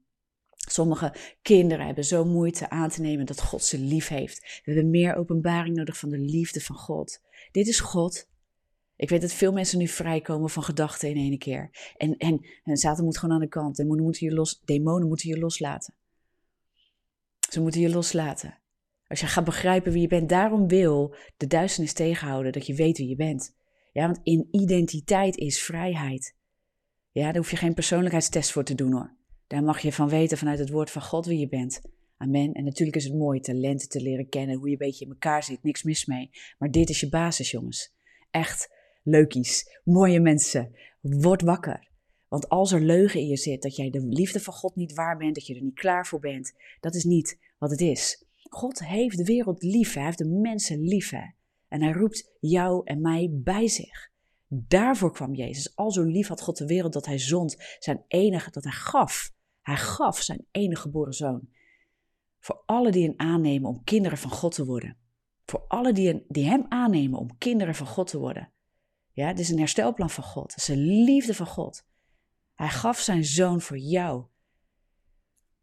[0.56, 4.62] Sommige kinderen hebben zo moeite aan te nemen dat God ze lief heeft.
[4.66, 7.22] We hebben meer openbaring nodig van de liefde van God.
[7.52, 8.30] Dit is God.
[8.96, 11.94] Ik weet dat veel mensen nu vrijkomen van gedachten in één keer.
[11.98, 13.76] En, en, en Satan moet gewoon aan de kant.
[13.76, 15.94] Demonen moeten je, los, demonen moeten je loslaten.
[17.50, 18.60] Ze moeten je loslaten.
[19.08, 22.98] Als je gaat begrijpen wie je bent, daarom wil de duisternis tegenhouden dat je weet
[22.98, 23.60] wie je bent.
[23.92, 26.36] Ja, want in identiteit is vrijheid.
[27.12, 29.16] Ja, daar hoef je geen persoonlijkheidstest voor te doen hoor.
[29.48, 31.82] Daar mag je van weten vanuit het woord van God wie je bent.
[32.18, 32.54] Amen.
[32.54, 35.44] En natuurlijk is het mooi talenten te leren kennen, hoe je een beetje in elkaar
[35.44, 36.30] zit, niks mis mee.
[36.58, 37.94] Maar dit is je basis, jongens.
[38.32, 38.70] Echt
[39.04, 40.76] leukies, mooie mensen.
[41.02, 41.90] Word wakker.
[42.28, 45.18] Want als er leugen in je zit, dat jij de liefde van God niet waar
[45.18, 48.26] bent, dat je er niet klaar voor bent, dat is niet wat het is.
[48.50, 51.10] God heeft de wereld lief, hij heeft de mensen lief.
[51.10, 51.24] Hè?
[51.72, 54.10] En hij roept jou en mij bij zich.
[54.48, 55.76] Daarvoor kwam Jezus.
[55.76, 59.34] Al zo lief had God de wereld dat hij zond zijn enige, dat hij gaf.
[59.62, 61.50] Hij gaf zijn enige geboren zoon.
[62.40, 64.98] Voor alle die hem aannemen om kinderen van God te worden.
[65.46, 68.52] Voor alle die, die hem aannemen om kinderen van God te worden.
[69.12, 70.52] Ja, dit is een herstelplan van God.
[70.52, 71.88] Het is een liefde van God.
[72.54, 74.26] Hij gaf zijn zoon voor jou.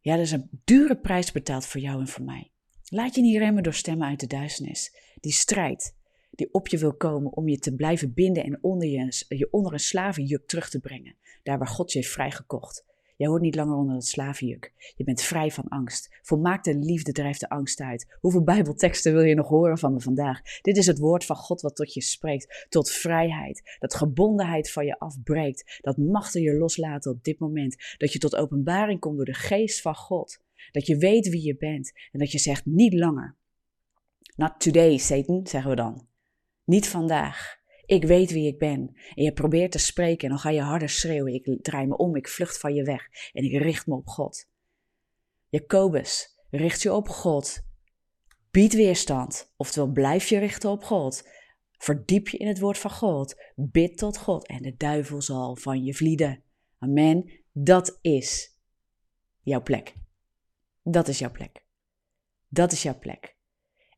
[0.01, 2.53] Ja, er is een dure prijs betaald voor jou en voor mij.
[2.85, 4.97] Laat je niet remmen door stemmen uit de duisternis.
[5.21, 5.98] Die strijd
[6.31, 9.73] die op je wil komen om je te blijven binden en onder je, je onder
[9.73, 11.17] een slavenjuk terug te brengen.
[11.43, 12.87] Daar waar God je heeft vrijgekocht.
[13.19, 14.93] Jij hoort niet langer onder het slavenjuk.
[14.97, 16.19] Je bent vrij van angst.
[16.23, 18.17] Volmaakte liefde drijft de angst uit.
[18.21, 20.41] Hoeveel Bijbelteksten wil je nog horen van me vandaag?
[20.61, 22.67] Dit is het woord van God wat tot je spreekt.
[22.69, 23.77] Tot vrijheid.
[23.79, 25.79] Dat gebondenheid van je afbreekt.
[25.81, 27.77] Dat machten je loslaten op dit moment.
[27.97, 30.41] Dat je tot openbaring komt door de geest van God.
[30.71, 31.93] Dat je weet wie je bent.
[32.13, 33.37] En dat je zegt niet langer.
[34.37, 36.07] Not today, Satan, zeggen we dan.
[36.69, 37.57] Niet vandaag.
[37.87, 38.97] Ik weet wie ik ben.
[39.15, 41.35] En je probeert te spreken en dan ga je harder schreeuwen.
[41.35, 44.49] Ik draai me om, ik vlucht van je weg en ik richt me op God.
[45.49, 47.67] Jacobus, richt je op God.
[48.51, 51.29] Bied weerstand, oftewel blijf je richten op God.
[51.73, 53.43] Verdiep je in het woord van God.
[53.55, 56.43] Bid tot God en de duivel zal van je vlieden.
[56.79, 57.31] Amen.
[57.53, 58.59] Dat is
[59.41, 59.95] jouw plek.
[60.83, 61.65] Dat is jouw plek.
[62.49, 63.37] Dat is jouw plek.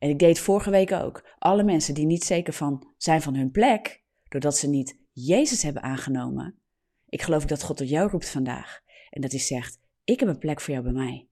[0.00, 1.24] En ik deed vorige week ook.
[1.38, 5.82] Alle mensen die niet zeker van zijn van hun plek, doordat ze niet Jezus hebben
[5.82, 6.54] aangenomen.
[7.08, 8.80] Ik geloof dat God tot jou roept vandaag.
[9.10, 11.28] En dat hij zegt: Ik heb een plek voor jou bij mij.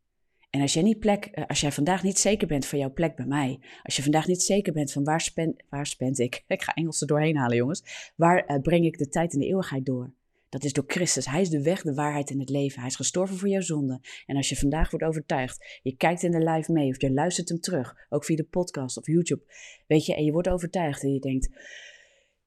[0.50, 3.16] En als jij, niet plek, eh, als jij vandaag niet zeker bent van jouw plek
[3.16, 6.74] bij mij, als je vandaag niet zeker bent van waar spend, waar ik, ik ga
[6.74, 10.12] Engels er doorheen halen jongens, waar uh, breng ik de tijd en de eeuwigheid door?
[10.48, 11.26] Dat is door Christus.
[11.26, 12.78] Hij is de weg, de waarheid en het leven.
[12.78, 14.00] Hij is gestorven voor jouw zonde.
[14.26, 17.48] En als je vandaag wordt overtuigd, je kijkt in de live mee of je luistert
[17.48, 19.42] hem terug, ook via de podcast of YouTube,
[19.86, 21.48] weet je, en je wordt overtuigd en je denkt,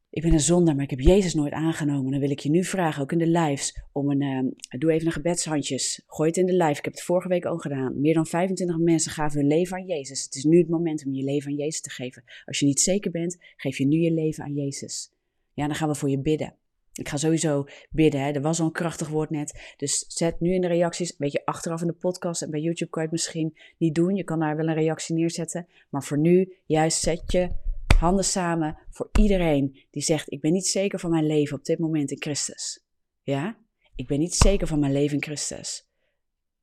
[0.09, 2.11] ik ben een zondaar, maar ik heb Jezus nooit aangenomen.
[2.11, 5.05] Dan wil ik je nu vragen, ook in de lives, om een, uh, doe even
[5.05, 6.03] een gebedshandjes.
[6.07, 6.77] Gooi het in de live.
[6.77, 8.01] Ik heb het vorige week al gedaan.
[8.01, 10.23] Meer dan 25 mensen gaven hun leven aan Jezus.
[10.23, 12.23] Het is nu het moment om je leven aan Jezus te geven.
[12.45, 15.11] Als je niet zeker bent, geef je nu je leven aan Jezus.
[15.53, 16.55] Ja, dan gaan we voor je bidden.
[17.01, 18.21] Ik ga sowieso bidden.
[18.21, 18.31] Hè.
[18.31, 19.73] Er was al een krachtig woord net.
[19.77, 21.15] Dus zet nu in de reacties.
[21.17, 24.15] Weet je, achteraf in de podcast en bij YouTube kan je het misschien niet doen.
[24.15, 25.67] Je kan daar wel een reactie neerzetten.
[25.89, 27.49] Maar voor nu, juist zet je
[27.97, 31.79] handen samen voor iedereen die zegt: Ik ben niet zeker van mijn leven op dit
[31.79, 32.85] moment in Christus.
[33.21, 33.57] Ja?
[33.95, 35.89] Ik ben niet zeker van mijn leven in Christus.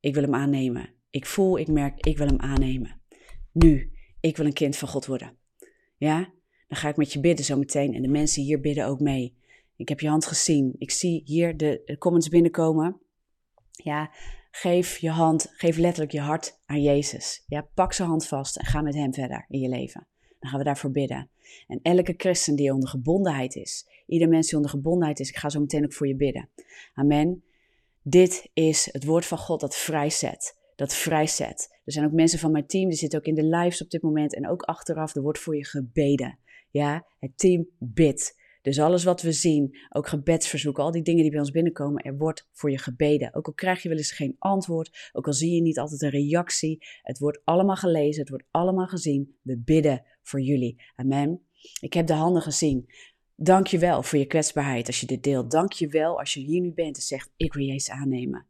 [0.01, 0.95] Ik wil hem aannemen.
[1.11, 3.01] Ik voel, ik merk, ik wil hem aannemen.
[3.53, 5.37] Nu, ik wil een kind van God worden.
[5.97, 6.33] Ja?
[6.69, 9.38] Dan ga ik met je bidden zometeen en de mensen hier bidden ook mee.
[9.79, 10.75] Ik heb je hand gezien.
[10.79, 13.01] Ik zie hier de comments binnenkomen.
[13.71, 14.11] Ja,
[14.51, 17.45] geef je hand, geef letterlijk je hart aan Jezus.
[17.47, 20.07] Ja, pak zijn hand vast en ga met hem verder in je leven.
[20.41, 21.31] Dan gaan we daarvoor bidden.
[21.67, 25.49] En elke christen die onder gebondenheid is, ieder mens die onder gebondenheid is, ik ga
[25.49, 26.49] zo meteen ook voor je bidden.
[26.95, 27.43] Amen.
[28.03, 30.57] Dit is het woord van God dat vrijzet.
[30.77, 31.79] Dat vrijzet.
[31.85, 34.03] Er zijn ook mensen van mijn team, die zitten ook in de lives op dit
[34.03, 35.15] moment en ook achteraf.
[35.15, 36.39] Er wordt voor je gebeden.
[36.71, 38.38] Ja, het team bidt.
[38.69, 42.17] Dus alles wat we zien, ook gebedsverzoeken, al die dingen die bij ons binnenkomen, er
[42.17, 43.35] wordt voor je gebeden.
[43.35, 46.11] Ook al krijg je wel eens geen antwoord, ook al zie je niet altijd een
[46.11, 49.37] reactie, het wordt allemaal gelezen, het wordt allemaal gezien.
[49.43, 50.83] We bidden voor jullie.
[50.97, 51.43] Amen.
[51.81, 52.93] Ik heb de handen gezien.
[53.37, 55.51] Dank je wel voor je kwetsbaarheid als je dit deelt.
[55.51, 58.47] Dank je wel als je hier nu bent en zegt, ik wil Jezus aannemen.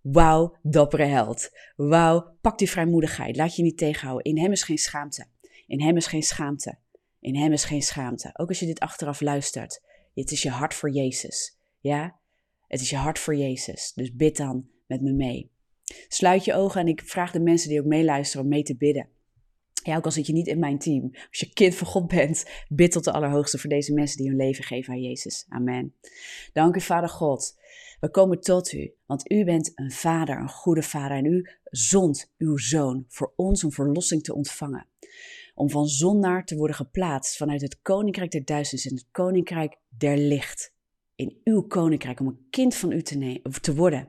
[0.00, 1.50] Wauw, dappere held.
[1.76, 3.36] Wauw, pak die vrijmoedigheid.
[3.36, 4.24] Laat je niet tegenhouden.
[4.32, 5.26] In hem is geen schaamte.
[5.66, 6.78] In hem is geen schaamte.
[7.22, 8.30] In hem is geen schaamte.
[8.32, 9.82] Ook als je dit achteraf luistert.
[10.14, 11.58] Het is je hart voor Jezus.
[11.80, 12.18] Ja?
[12.66, 13.92] Het is je hart voor Jezus.
[13.94, 15.50] Dus bid dan met me mee.
[16.08, 19.08] Sluit je ogen en ik vraag de mensen die ook meeluisteren om mee te bidden.
[19.84, 21.10] Ja, ook al zit je niet in mijn team.
[21.12, 24.36] Als je kind van God bent, bid tot de Allerhoogste voor deze mensen die hun
[24.36, 25.46] leven geven aan Jezus.
[25.48, 25.94] Amen.
[26.52, 27.58] Dank u, Vader God.
[28.00, 31.16] We komen tot u, want u bent een vader, een goede vader.
[31.16, 34.90] En u zond uw zoon voor ons om verlossing te ontvangen
[35.54, 40.16] om van zondaar te worden geplaatst vanuit het koninkrijk der duisternis in het koninkrijk der
[40.16, 40.74] licht.
[41.14, 44.08] In uw koninkrijk, om een kind van u te, te worden,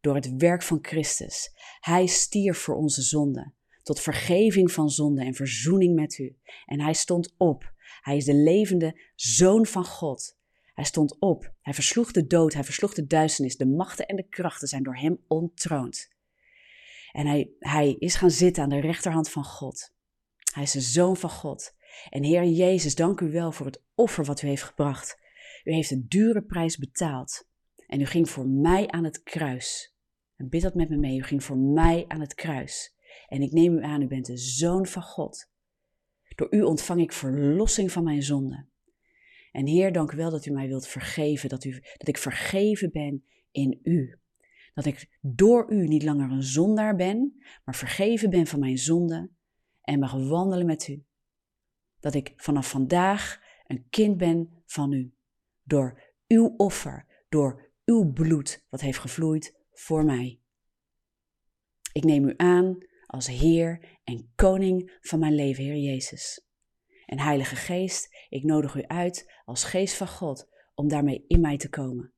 [0.00, 1.50] door het werk van Christus.
[1.80, 6.36] Hij stierf voor onze zonden, tot vergeving van zonde en verzoening met u.
[6.66, 7.72] En hij stond op.
[8.00, 10.38] Hij is de levende zoon van God.
[10.74, 11.52] Hij stond op.
[11.60, 12.52] Hij versloeg de dood.
[12.52, 13.56] Hij versloeg de duisternis.
[13.56, 16.08] De machten en de krachten zijn door hem ontroond.
[17.12, 19.92] En hij, hij is gaan zitten aan de rechterhand van God.
[20.52, 21.74] Hij is de zoon van God.
[22.10, 25.18] En Heer Jezus, dank u wel voor het offer wat u heeft gebracht.
[25.64, 27.48] U heeft een dure prijs betaald.
[27.86, 29.94] En u ging voor mij aan het kruis.
[30.36, 31.18] En bid dat met me mee.
[31.18, 32.94] U ging voor mij aan het kruis.
[33.28, 35.50] En ik neem u aan, u bent de zoon van God.
[36.34, 38.68] Door u ontvang ik verlossing van mijn zonde.
[39.52, 42.90] En Heer, dank u wel dat u mij wilt vergeven, dat, u, dat ik vergeven
[42.90, 44.18] ben in u.
[44.74, 49.30] Dat ik door u niet langer een zondaar ben, maar vergeven ben van mijn zonde
[49.90, 51.04] en mag wandelen met u.
[52.00, 55.14] Dat ik vanaf vandaag een kind ben van u.
[55.62, 60.40] Door uw offer, door uw bloed wat heeft gevloeid voor mij.
[61.92, 66.46] Ik neem u aan als Heer en Koning van mijn leven, Heer Jezus.
[67.06, 71.56] En Heilige Geest, ik nodig u uit als Geest van God om daarmee in mij
[71.56, 72.12] te komen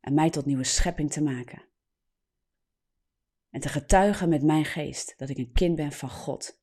[0.00, 1.68] en mij tot nieuwe schepping te maken.
[3.50, 6.59] En te getuigen met mijn geest dat ik een kind ben van God.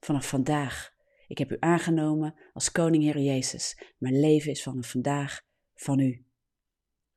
[0.00, 0.94] Vanaf vandaag,
[1.26, 3.94] ik heb u aangenomen als Koning Heer Jezus.
[3.98, 5.40] Mijn leven is vanaf vandaag
[5.74, 6.26] van u.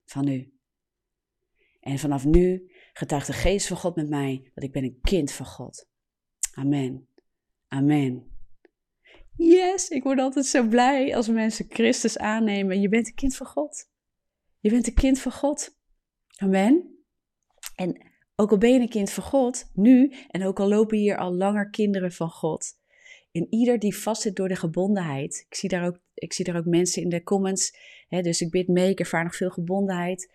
[0.05, 0.53] Van u.
[1.79, 5.31] En vanaf nu getuigt de geest van God met mij dat ik ben een kind
[5.31, 5.89] van God.
[6.53, 7.07] Amen.
[7.67, 8.31] Amen.
[9.35, 12.81] Yes, ik word altijd zo blij als mensen Christus aannemen.
[12.81, 13.89] Je bent een kind van God.
[14.59, 15.77] Je bent een kind van God.
[16.37, 17.03] Amen.
[17.75, 21.17] En ook al ben je een kind van God, nu, en ook al lopen hier
[21.17, 22.81] al langer kinderen van God.
[23.31, 25.45] En ieder die vastzit door de gebondenheid.
[25.49, 27.77] Ik zie daar ook, ik zie daar ook mensen in de comments.
[28.07, 30.31] Hè, dus ik bid mee, ik ervaar nog veel gebondenheid.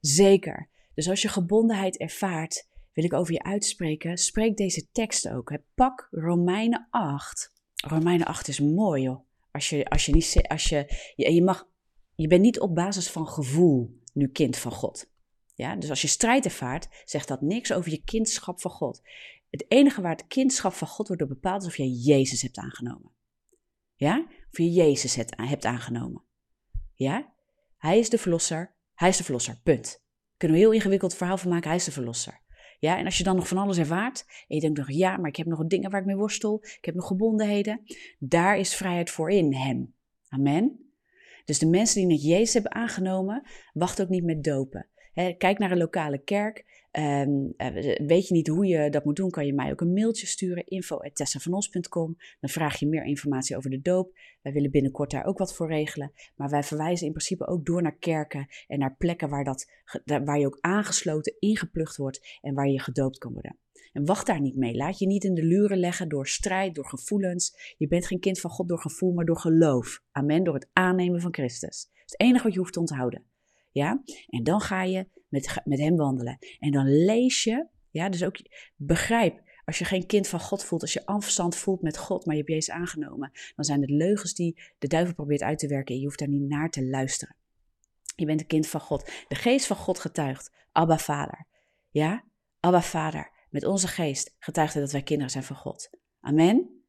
[0.00, 0.68] Zeker.
[0.94, 4.16] Dus als je gebondenheid ervaart, wil ik over je uitspreken.
[4.16, 5.58] Spreek deze tekst ook.
[5.74, 7.52] Pak Romeinen 8.
[7.74, 9.20] Romeinen 8 is mooi, joh.
[9.50, 11.68] Als je, als je niet, als je, je, je mag,
[12.14, 15.10] je bent niet op basis van gevoel nu kind van God.
[15.60, 19.02] Ja, dus als je strijd ervaart, zegt dat niks over je kindschap van God.
[19.50, 22.58] Het enige waar het kindschap van God wordt door bepaald is of je Jezus hebt
[22.58, 23.12] aangenomen.
[23.94, 24.26] Ja?
[24.50, 26.22] Of je Jezus hebt aangenomen.
[26.94, 27.32] Ja?
[27.76, 28.74] Hij is de verlosser.
[28.94, 29.60] Hij is de verlosser.
[29.62, 30.02] Punt.
[30.36, 31.68] Kunnen we een heel ingewikkeld verhaal van maken.
[31.68, 32.40] Hij is de verlosser.
[32.78, 35.28] Ja, en als je dan nog van alles ervaart en je denkt nog, ja, maar
[35.28, 37.82] ik heb nog dingen waar ik mee worstel, ik heb nog gebondenheden,
[38.18, 39.94] daar is vrijheid voor in hem.
[40.28, 40.92] Amen.
[41.44, 43.42] Dus de mensen die net Jezus hebben aangenomen,
[43.72, 44.88] wacht ook niet met dopen.
[45.38, 46.64] Kijk naar een lokale kerk.
[46.90, 49.92] Ehm, eh, weet je niet hoe je dat moet doen, kan je mij ook een
[49.92, 52.16] mailtje sturen, info.tessavanos.com.
[52.40, 54.18] Dan vraag je meer informatie over de doop.
[54.42, 56.12] Wij willen binnenkort daar ook wat voor regelen.
[56.36, 59.70] Maar wij verwijzen in principe ook door naar kerken en naar plekken waar, dat,
[60.04, 63.58] waar je ook aangesloten, ingeplucht wordt en waar je gedoopt kan worden.
[63.92, 64.76] En wacht daar niet mee.
[64.76, 67.74] Laat je niet in de luren leggen door strijd, door gevoelens.
[67.78, 70.02] Je bent geen kind van God door gevoel, maar door geloof.
[70.10, 71.88] Amen, door het aannemen van Christus.
[71.92, 73.29] Is het enige wat je hoeft te onthouden.
[73.70, 74.02] Ja?
[74.28, 76.38] En dan ga je met, met hem wandelen.
[76.58, 78.36] En dan lees je, ja, dus ook
[78.76, 82.34] begrijp, als je geen kind van God voelt, als je afstand voelt met God, maar
[82.34, 85.94] je hebt Jezus aangenomen, dan zijn het leugens die de duivel probeert uit te werken
[85.94, 87.36] en je hoeft daar niet naar te luisteren.
[88.16, 89.10] Je bent een kind van God.
[89.28, 90.52] De geest van God getuigt.
[90.72, 91.46] Abba Vader.
[91.90, 92.24] Ja?
[92.60, 93.30] Abba Vader.
[93.50, 95.90] Met onze geest getuigt hij dat wij kinderen zijn van God.
[96.20, 96.82] Amen.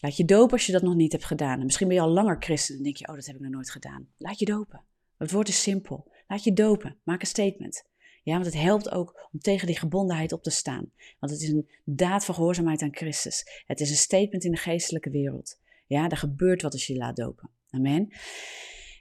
[0.00, 1.64] Laat je dopen als je dat nog niet hebt gedaan.
[1.64, 3.70] misschien ben je al langer christen en denk je, oh, dat heb ik nog nooit
[3.70, 4.08] gedaan.
[4.16, 4.84] Laat je dopen.
[5.20, 6.12] Het woord is simpel.
[6.28, 6.96] Laat je dopen.
[7.04, 7.88] Maak een statement.
[8.22, 10.92] Ja, want het helpt ook om tegen die gebondenheid op te staan.
[11.18, 13.62] Want het is een daad van gehoorzaamheid aan Christus.
[13.66, 15.60] Het is een statement in de geestelijke wereld.
[15.86, 17.50] Ja, er gebeurt wat als je je laat dopen.
[17.70, 18.08] Amen.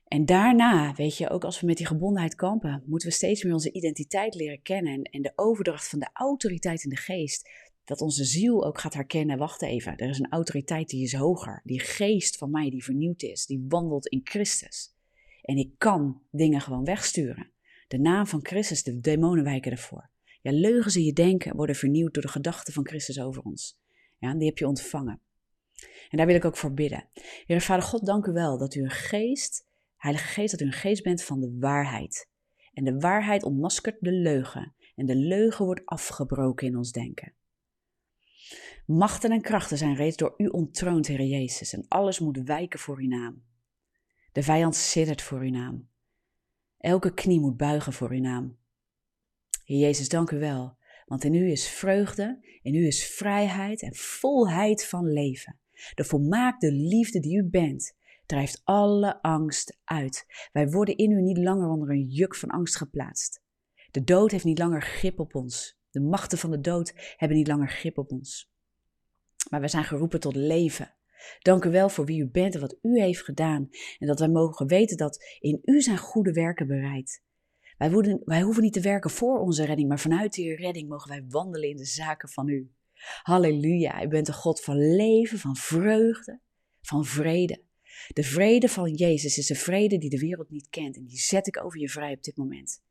[0.08, 3.53] En daarna, weet je, ook als we met die gebondenheid kampen, moeten we steeds meer
[3.53, 4.93] onze identiteit leren kennen.
[4.93, 7.49] En, en de overdracht van de autoriteit in de geest.
[7.84, 11.62] Dat onze ziel ook gaat herkennen, wacht even, er is een autoriteit die is hoger.
[11.63, 14.97] Die geest van mij die vernieuwd is, die wandelt in Christus.
[15.49, 17.51] En ik kan dingen gewoon wegsturen.
[17.88, 20.09] De naam van Christus, de demonen wijken ervoor.
[20.41, 23.79] Ja, leugens in je denken worden vernieuwd door de gedachten van Christus over ons.
[24.17, 25.21] Ja, die heb je ontvangen.
[26.09, 27.09] En daar wil ik ook voor bidden.
[27.45, 30.71] Heer Vader God, dank u wel dat u een geest, Heilige Geest, dat u een
[30.71, 32.29] geest bent van de waarheid.
[32.73, 34.73] En de waarheid ontmaskert de leugen.
[34.95, 37.33] En de leugen wordt afgebroken in ons denken.
[38.85, 41.73] Machten en krachten zijn reeds door u ontroond, Heer Jezus.
[41.73, 43.47] En alles moet wijken voor uw naam.
[44.39, 45.89] De vijand siddert voor uw naam.
[46.78, 48.58] Elke knie moet buigen voor uw naam.
[49.63, 53.95] Heer Jezus, dank u wel, want in u is vreugde, in u is vrijheid en
[53.95, 55.60] volheid van leven.
[55.93, 60.25] De volmaakte liefde die u bent, drijft alle angst uit.
[60.52, 63.42] Wij worden in u niet langer onder een juk van angst geplaatst.
[63.92, 65.79] De dood heeft niet langer grip op ons.
[65.90, 68.52] De machten van de dood hebben niet langer grip op ons.
[69.50, 70.94] Maar wij zijn geroepen tot leven.
[71.40, 73.70] Dank u wel voor wie u bent en wat u heeft gedaan.
[73.98, 77.22] En dat wij mogen weten dat in u zijn goede werken bereid.
[77.78, 81.26] Wij, wij hoeven niet te werken voor onze redding, maar vanuit die redding mogen wij
[81.28, 82.72] wandelen in de zaken van u.
[83.22, 86.40] Halleluja, u bent een God van leven, van vreugde,
[86.82, 87.62] van vrede.
[88.08, 91.48] De vrede van Jezus is de vrede die de wereld niet kent en die zet
[91.48, 92.82] ik over je vrij op dit moment.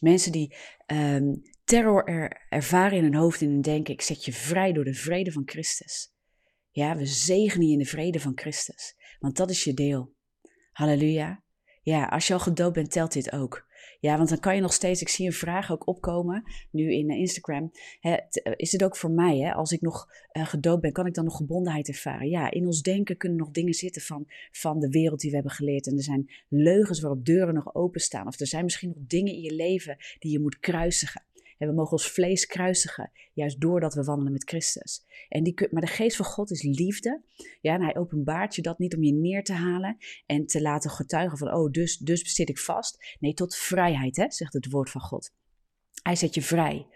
[0.00, 0.54] Mensen die
[0.86, 1.34] ehm,
[1.64, 2.04] terror
[2.48, 5.42] ervaren in hun hoofd en hun denken, ik zet je vrij door de vrede van
[5.46, 6.14] Christus.
[6.76, 10.14] Ja, we zegenen je in de vrede van Christus, want dat is je deel.
[10.72, 11.42] Halleluja.
[11.82, 13.66] Ja, als je al gedoopt bent, telt dit ook.
[14.00, 17.10] Ja, want dan kan je nog steeds, ik zie een vraag ook opkomen, nu in
[17.10, 17.70] eh, Instagram.
[18.00, 21.06] Hè, eh, is het ook voor mij, hè, als ik nog uh, gedoopt ben, kan
[21.06, 22.28] ik dan nog gebondenheid ervaren?
[22.28, 25.54] Ja, in ons denken kunnen nog dingen zitten van, van de wereld die we hebben
[25.54, 25.86] geleerd.
[25.86, 28.26] En er zijn leugens waarop deuren nog openstaan.
[28.26, 31.24] Of er zijn misschien nog dingen in je leven die je moet kruisigen.
[31.58, 35.04] En we mogen ons vlees kruisigen, juist doordat we wandelen met Christus.
[35.28, 37.22] En die, maar de geest van God is liefde.
[37.60, 39.96] Ja, en hij openbaart je dat niet om je neer te halen
[40.26, 43.16] en te laten getuigen van, oh, dus, dus zit ik vast.
[43.20, 45.34] Nee, tot vrijheid, hè, zegt het woord van God.
[46.02, 46.86] Hij zet je vrij.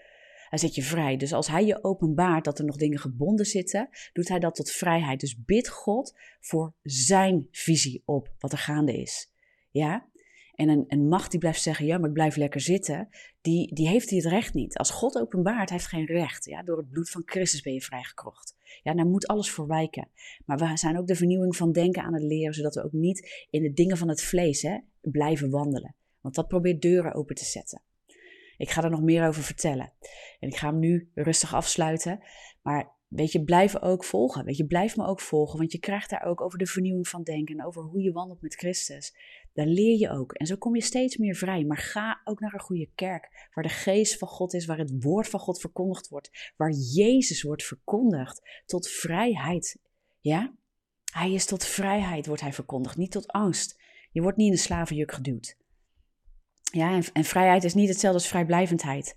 [0.48, 1.16] Hij zet je vrij.
[1.16, 4.70] Dus als hij je openbaart dat er nog dingen gebonden zitten, doet hij dat tot
[4.70, 5.20] vrijheid.
[5.20, 9.32] Dus bid God voor zijn visie op wat er gaande is.
[9.70, 10.09] Ja?
[10.60, 13.08] En een, macht die blijft zeggen, ja, maar ik blijf lekker zitten,
[13.40, 14.78] die, die heeft het recht niet.
[14.78, 16.44] Als God openbaart, heeft geen recht.
[16.44, 16.62] Ja?
[16.62, 18.56] Door het bloed van Christus ben je vrijgekrocht.
[18.82, 20.08] Ja, daar moet alles voor wijken.
[20.44, 23.46] Maar we zijn ook de vernieuwing van denken aan het leren, zodat we ook niet
[23.50, 25.94] in de dingen van het vlees hè, blijven wandelen.
[26.20, 27.82] Want dat probeert deuren open te zetten.
[28.56, 29.92] Ik ga er nog meer over vertellen.
[30.40, 32.20] En ik ga hem nu rustig afsluiten.
[32.62, 34.44] Maar weet je, blijf ook volgen.
[34.44, 35.58] Weet je, blijf me ook volgen.
[35.58, 37.58] Want je krijgt daar ook over de vernieuwing van denken.
[37.58, 39.14] En over hoe je wandelt met Christus.
[39.52, 40.32] Daar leer je ook.
[40.32, 41.64] En zo kom je steeds meer vrij.
[41.64, 43.48] Maar ga ook naar een goede kerk.
[43.54, 44.66] Waar de geest van God is.
[44.66, 46.52] Waar het woord van God verkondigd wordt.
[46.56, 48.62] Waar Jezus wordt verkondigd.
[48.66, 49.78] Tot vrijheid.
[50.20, 50.54] Ja?
[51.12, 52.96] Hij is tot vrijheid, wordt hij verkondigd.
[52.96, 53.80] Niet tot angst.
[54.10, 55.56] Je wordt niet in de slavenjuk geduwd.
[56.72, 59.14] Ja, en, en vrijheid is niet hetzelfde als vrijblijvendheid.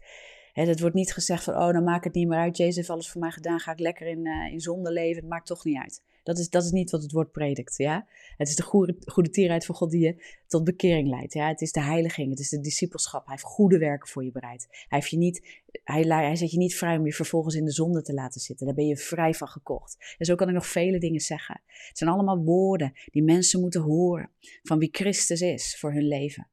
[0.52, 2.58] He, het wordt niet gezegd van, oh, dan maakt het niet meer uit.
[2.58, 5.22] Jezus heeft alles voor mij gedaan, ga ik lekker in, uh, in zonde leven.
[5.22, 6.04] Het maakt toch niet uit.
[6.24, 8.08] Dat is, dat is niet wat het woord predikt, ja.
[8.38, 11.48] Het is de goede, goede tierheid van God die je tot bekering leidt, ja.
[11.48, 13.26] Het is de heiliging, het is de discipelschap.
[13.26, 14.68] Hij heeft goede werken voor je bereid.
[14.70, 17.72] Hij, heeft je niet, hij, hij zet je niet vrij om je vervolgens in de
[17.72, 18.66] zonde te laten zitten.
[18.66, 20.16] Daar ben je vrij van gekocht.
[20.18, 21.62] En zo kan ik nog vele dingen zeggen.
[21.66, 24.30] Het zijn allemaal woorden die mensen moeten horen
[24.64, 26.48] van wie Christus is voor hun leven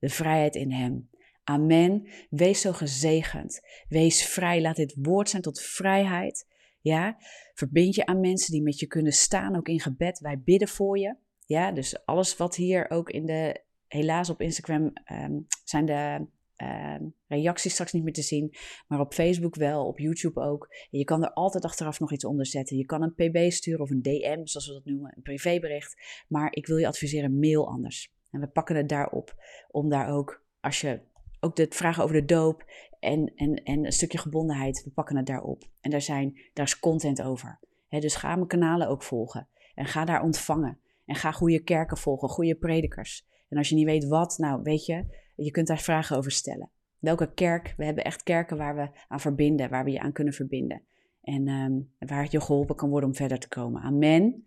[0.00, 1.08] de vrijheid in Hem.
[1.44, 2.08] Amen.
[2.30, 3.60] Wees zo gezegend.
[3.88, 4.60] Wees vrij.
[4.60, 6.46] Laat dit woord zijn tot vrijheid.
[6.80, 7.16] Ja,
[7.54, 10.18] verbind je aan mensen die met je kunnen staan, ook in gebed.
[10.18, 11.16] Wij bidden voor je.
[11.46, 16.26] Ja, dus alles wat hier ook in de, helaas op Instagram um, zijn de
[16.62, 18.54] uh, reacties straks niet meer te zien,
[18.88, 20.68] maar op Facebook wel, op YouTube ook.
[20.90, 22.76] Je kan er altijd achteraf nog iets onder zetten.
[22.76, 26.24] Je kan een pb sturen of een DM, zoals we dat noemen, een privébericht.
[26.28, 28.12] Maar ik wil je adviseren, mail anders.
[28.30, 29.34] En we pakken het daarop
[29.70, 31.00] om daar ook, als je
[31.40, 32.64] ook de vragen over de doop
[33.00, 35.70] en, en, en een stukje gebondenheid, we pakken het daarop.
[35.80, 37.60] En daar, zijn, daar is content over.
[37.88, 40.78] dus ga mijn kanalen ook volgen en ga daar ontvangen.
[41.04, 43.26] En ga goede kerken volgen, goede predikers.
[43.48, 45.04] En als je niet weet wat, nou weet je,
[45.36, 46.70] je kunt daar vragen over stellen.
[46.98, 47.74] Welke kerk?
[47.76, 50.82] We hebben echt kerken waar we aan verbinden, waar we je aan kunnen verbinden.
[51.22, 53.82] En um, waar het je geholpen kan worden om verder te komen.
[53.82, 54.46] Amen.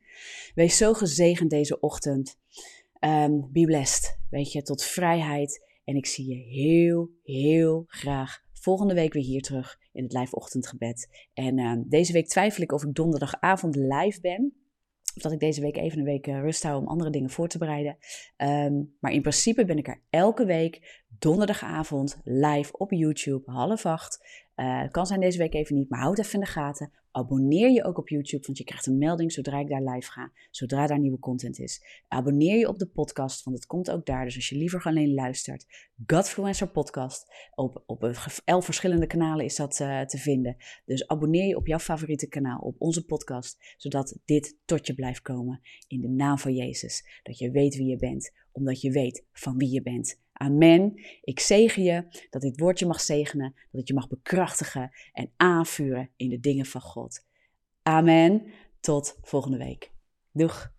[0.55, 2.39] Wees zo gezegend deze ochtend.
[2.99, 5.71] Um, be blessed, weet je, tot vrijheid.
[5.83, 10.35] En ik zie je heel, heel graag volgende week weer hier terug in het live
[10.35, 11.27] ochtendgebed.
[11.33, 14.53] En um, deze week twijfel ik of ik donderdagavond live ben.
[15.15, 17.47] Of dat ik deze week even een week uh, rust hou om andere dingen voor
[17.47, 17.97] te bereiden.
[18.37, 24.41] Um, maar in principe ben ik er elke week donderdagavond live op YouTube, half acht.
[24.55, 26.91] Het kan zijn deze week even niet, maar houd even in de gaten.
[27.15, 30.31] Abonneer je ook op YouTube, want je krijgt een melding zodra ik daar live ga,
[30.51, 31.83] zodra daar nieuwe content is.
[32.07, 34.25] Abonneer je op de podcast, want het komt ook daar.
[34.25, 35.65] Dus als je liever alleen luistert,
[36.05, 37.51] Godfluencer Podcast.
[37.55, 38.11] Op, op
[38.45, 40.55] elf verschillende kanalen is dat uh, te vinden.
[40.85, 45.21] Dus abonneer je op jouw favoriete kanaal, op onze podcast, zodat dit tot je blijft
[45.21, 45.61] komen.
[45.87, 47.19] In de naam van Jezus.
[47.23, 50.21] Dat je weet wie je bent, omdat je weet van wie je bent.
[50.33, 51.01] Amen.
[51.21, 56.09] Ik zegen je dat dit woordje mag zegenen, dat het je mag bekrachtigen en aanvuren
[56.15, 57.25] in de dingen van God.
[57.81, 58.45] Amen.
[58.79, 59.91] Tot volgende week.
[60.31, 60.72] Doeg.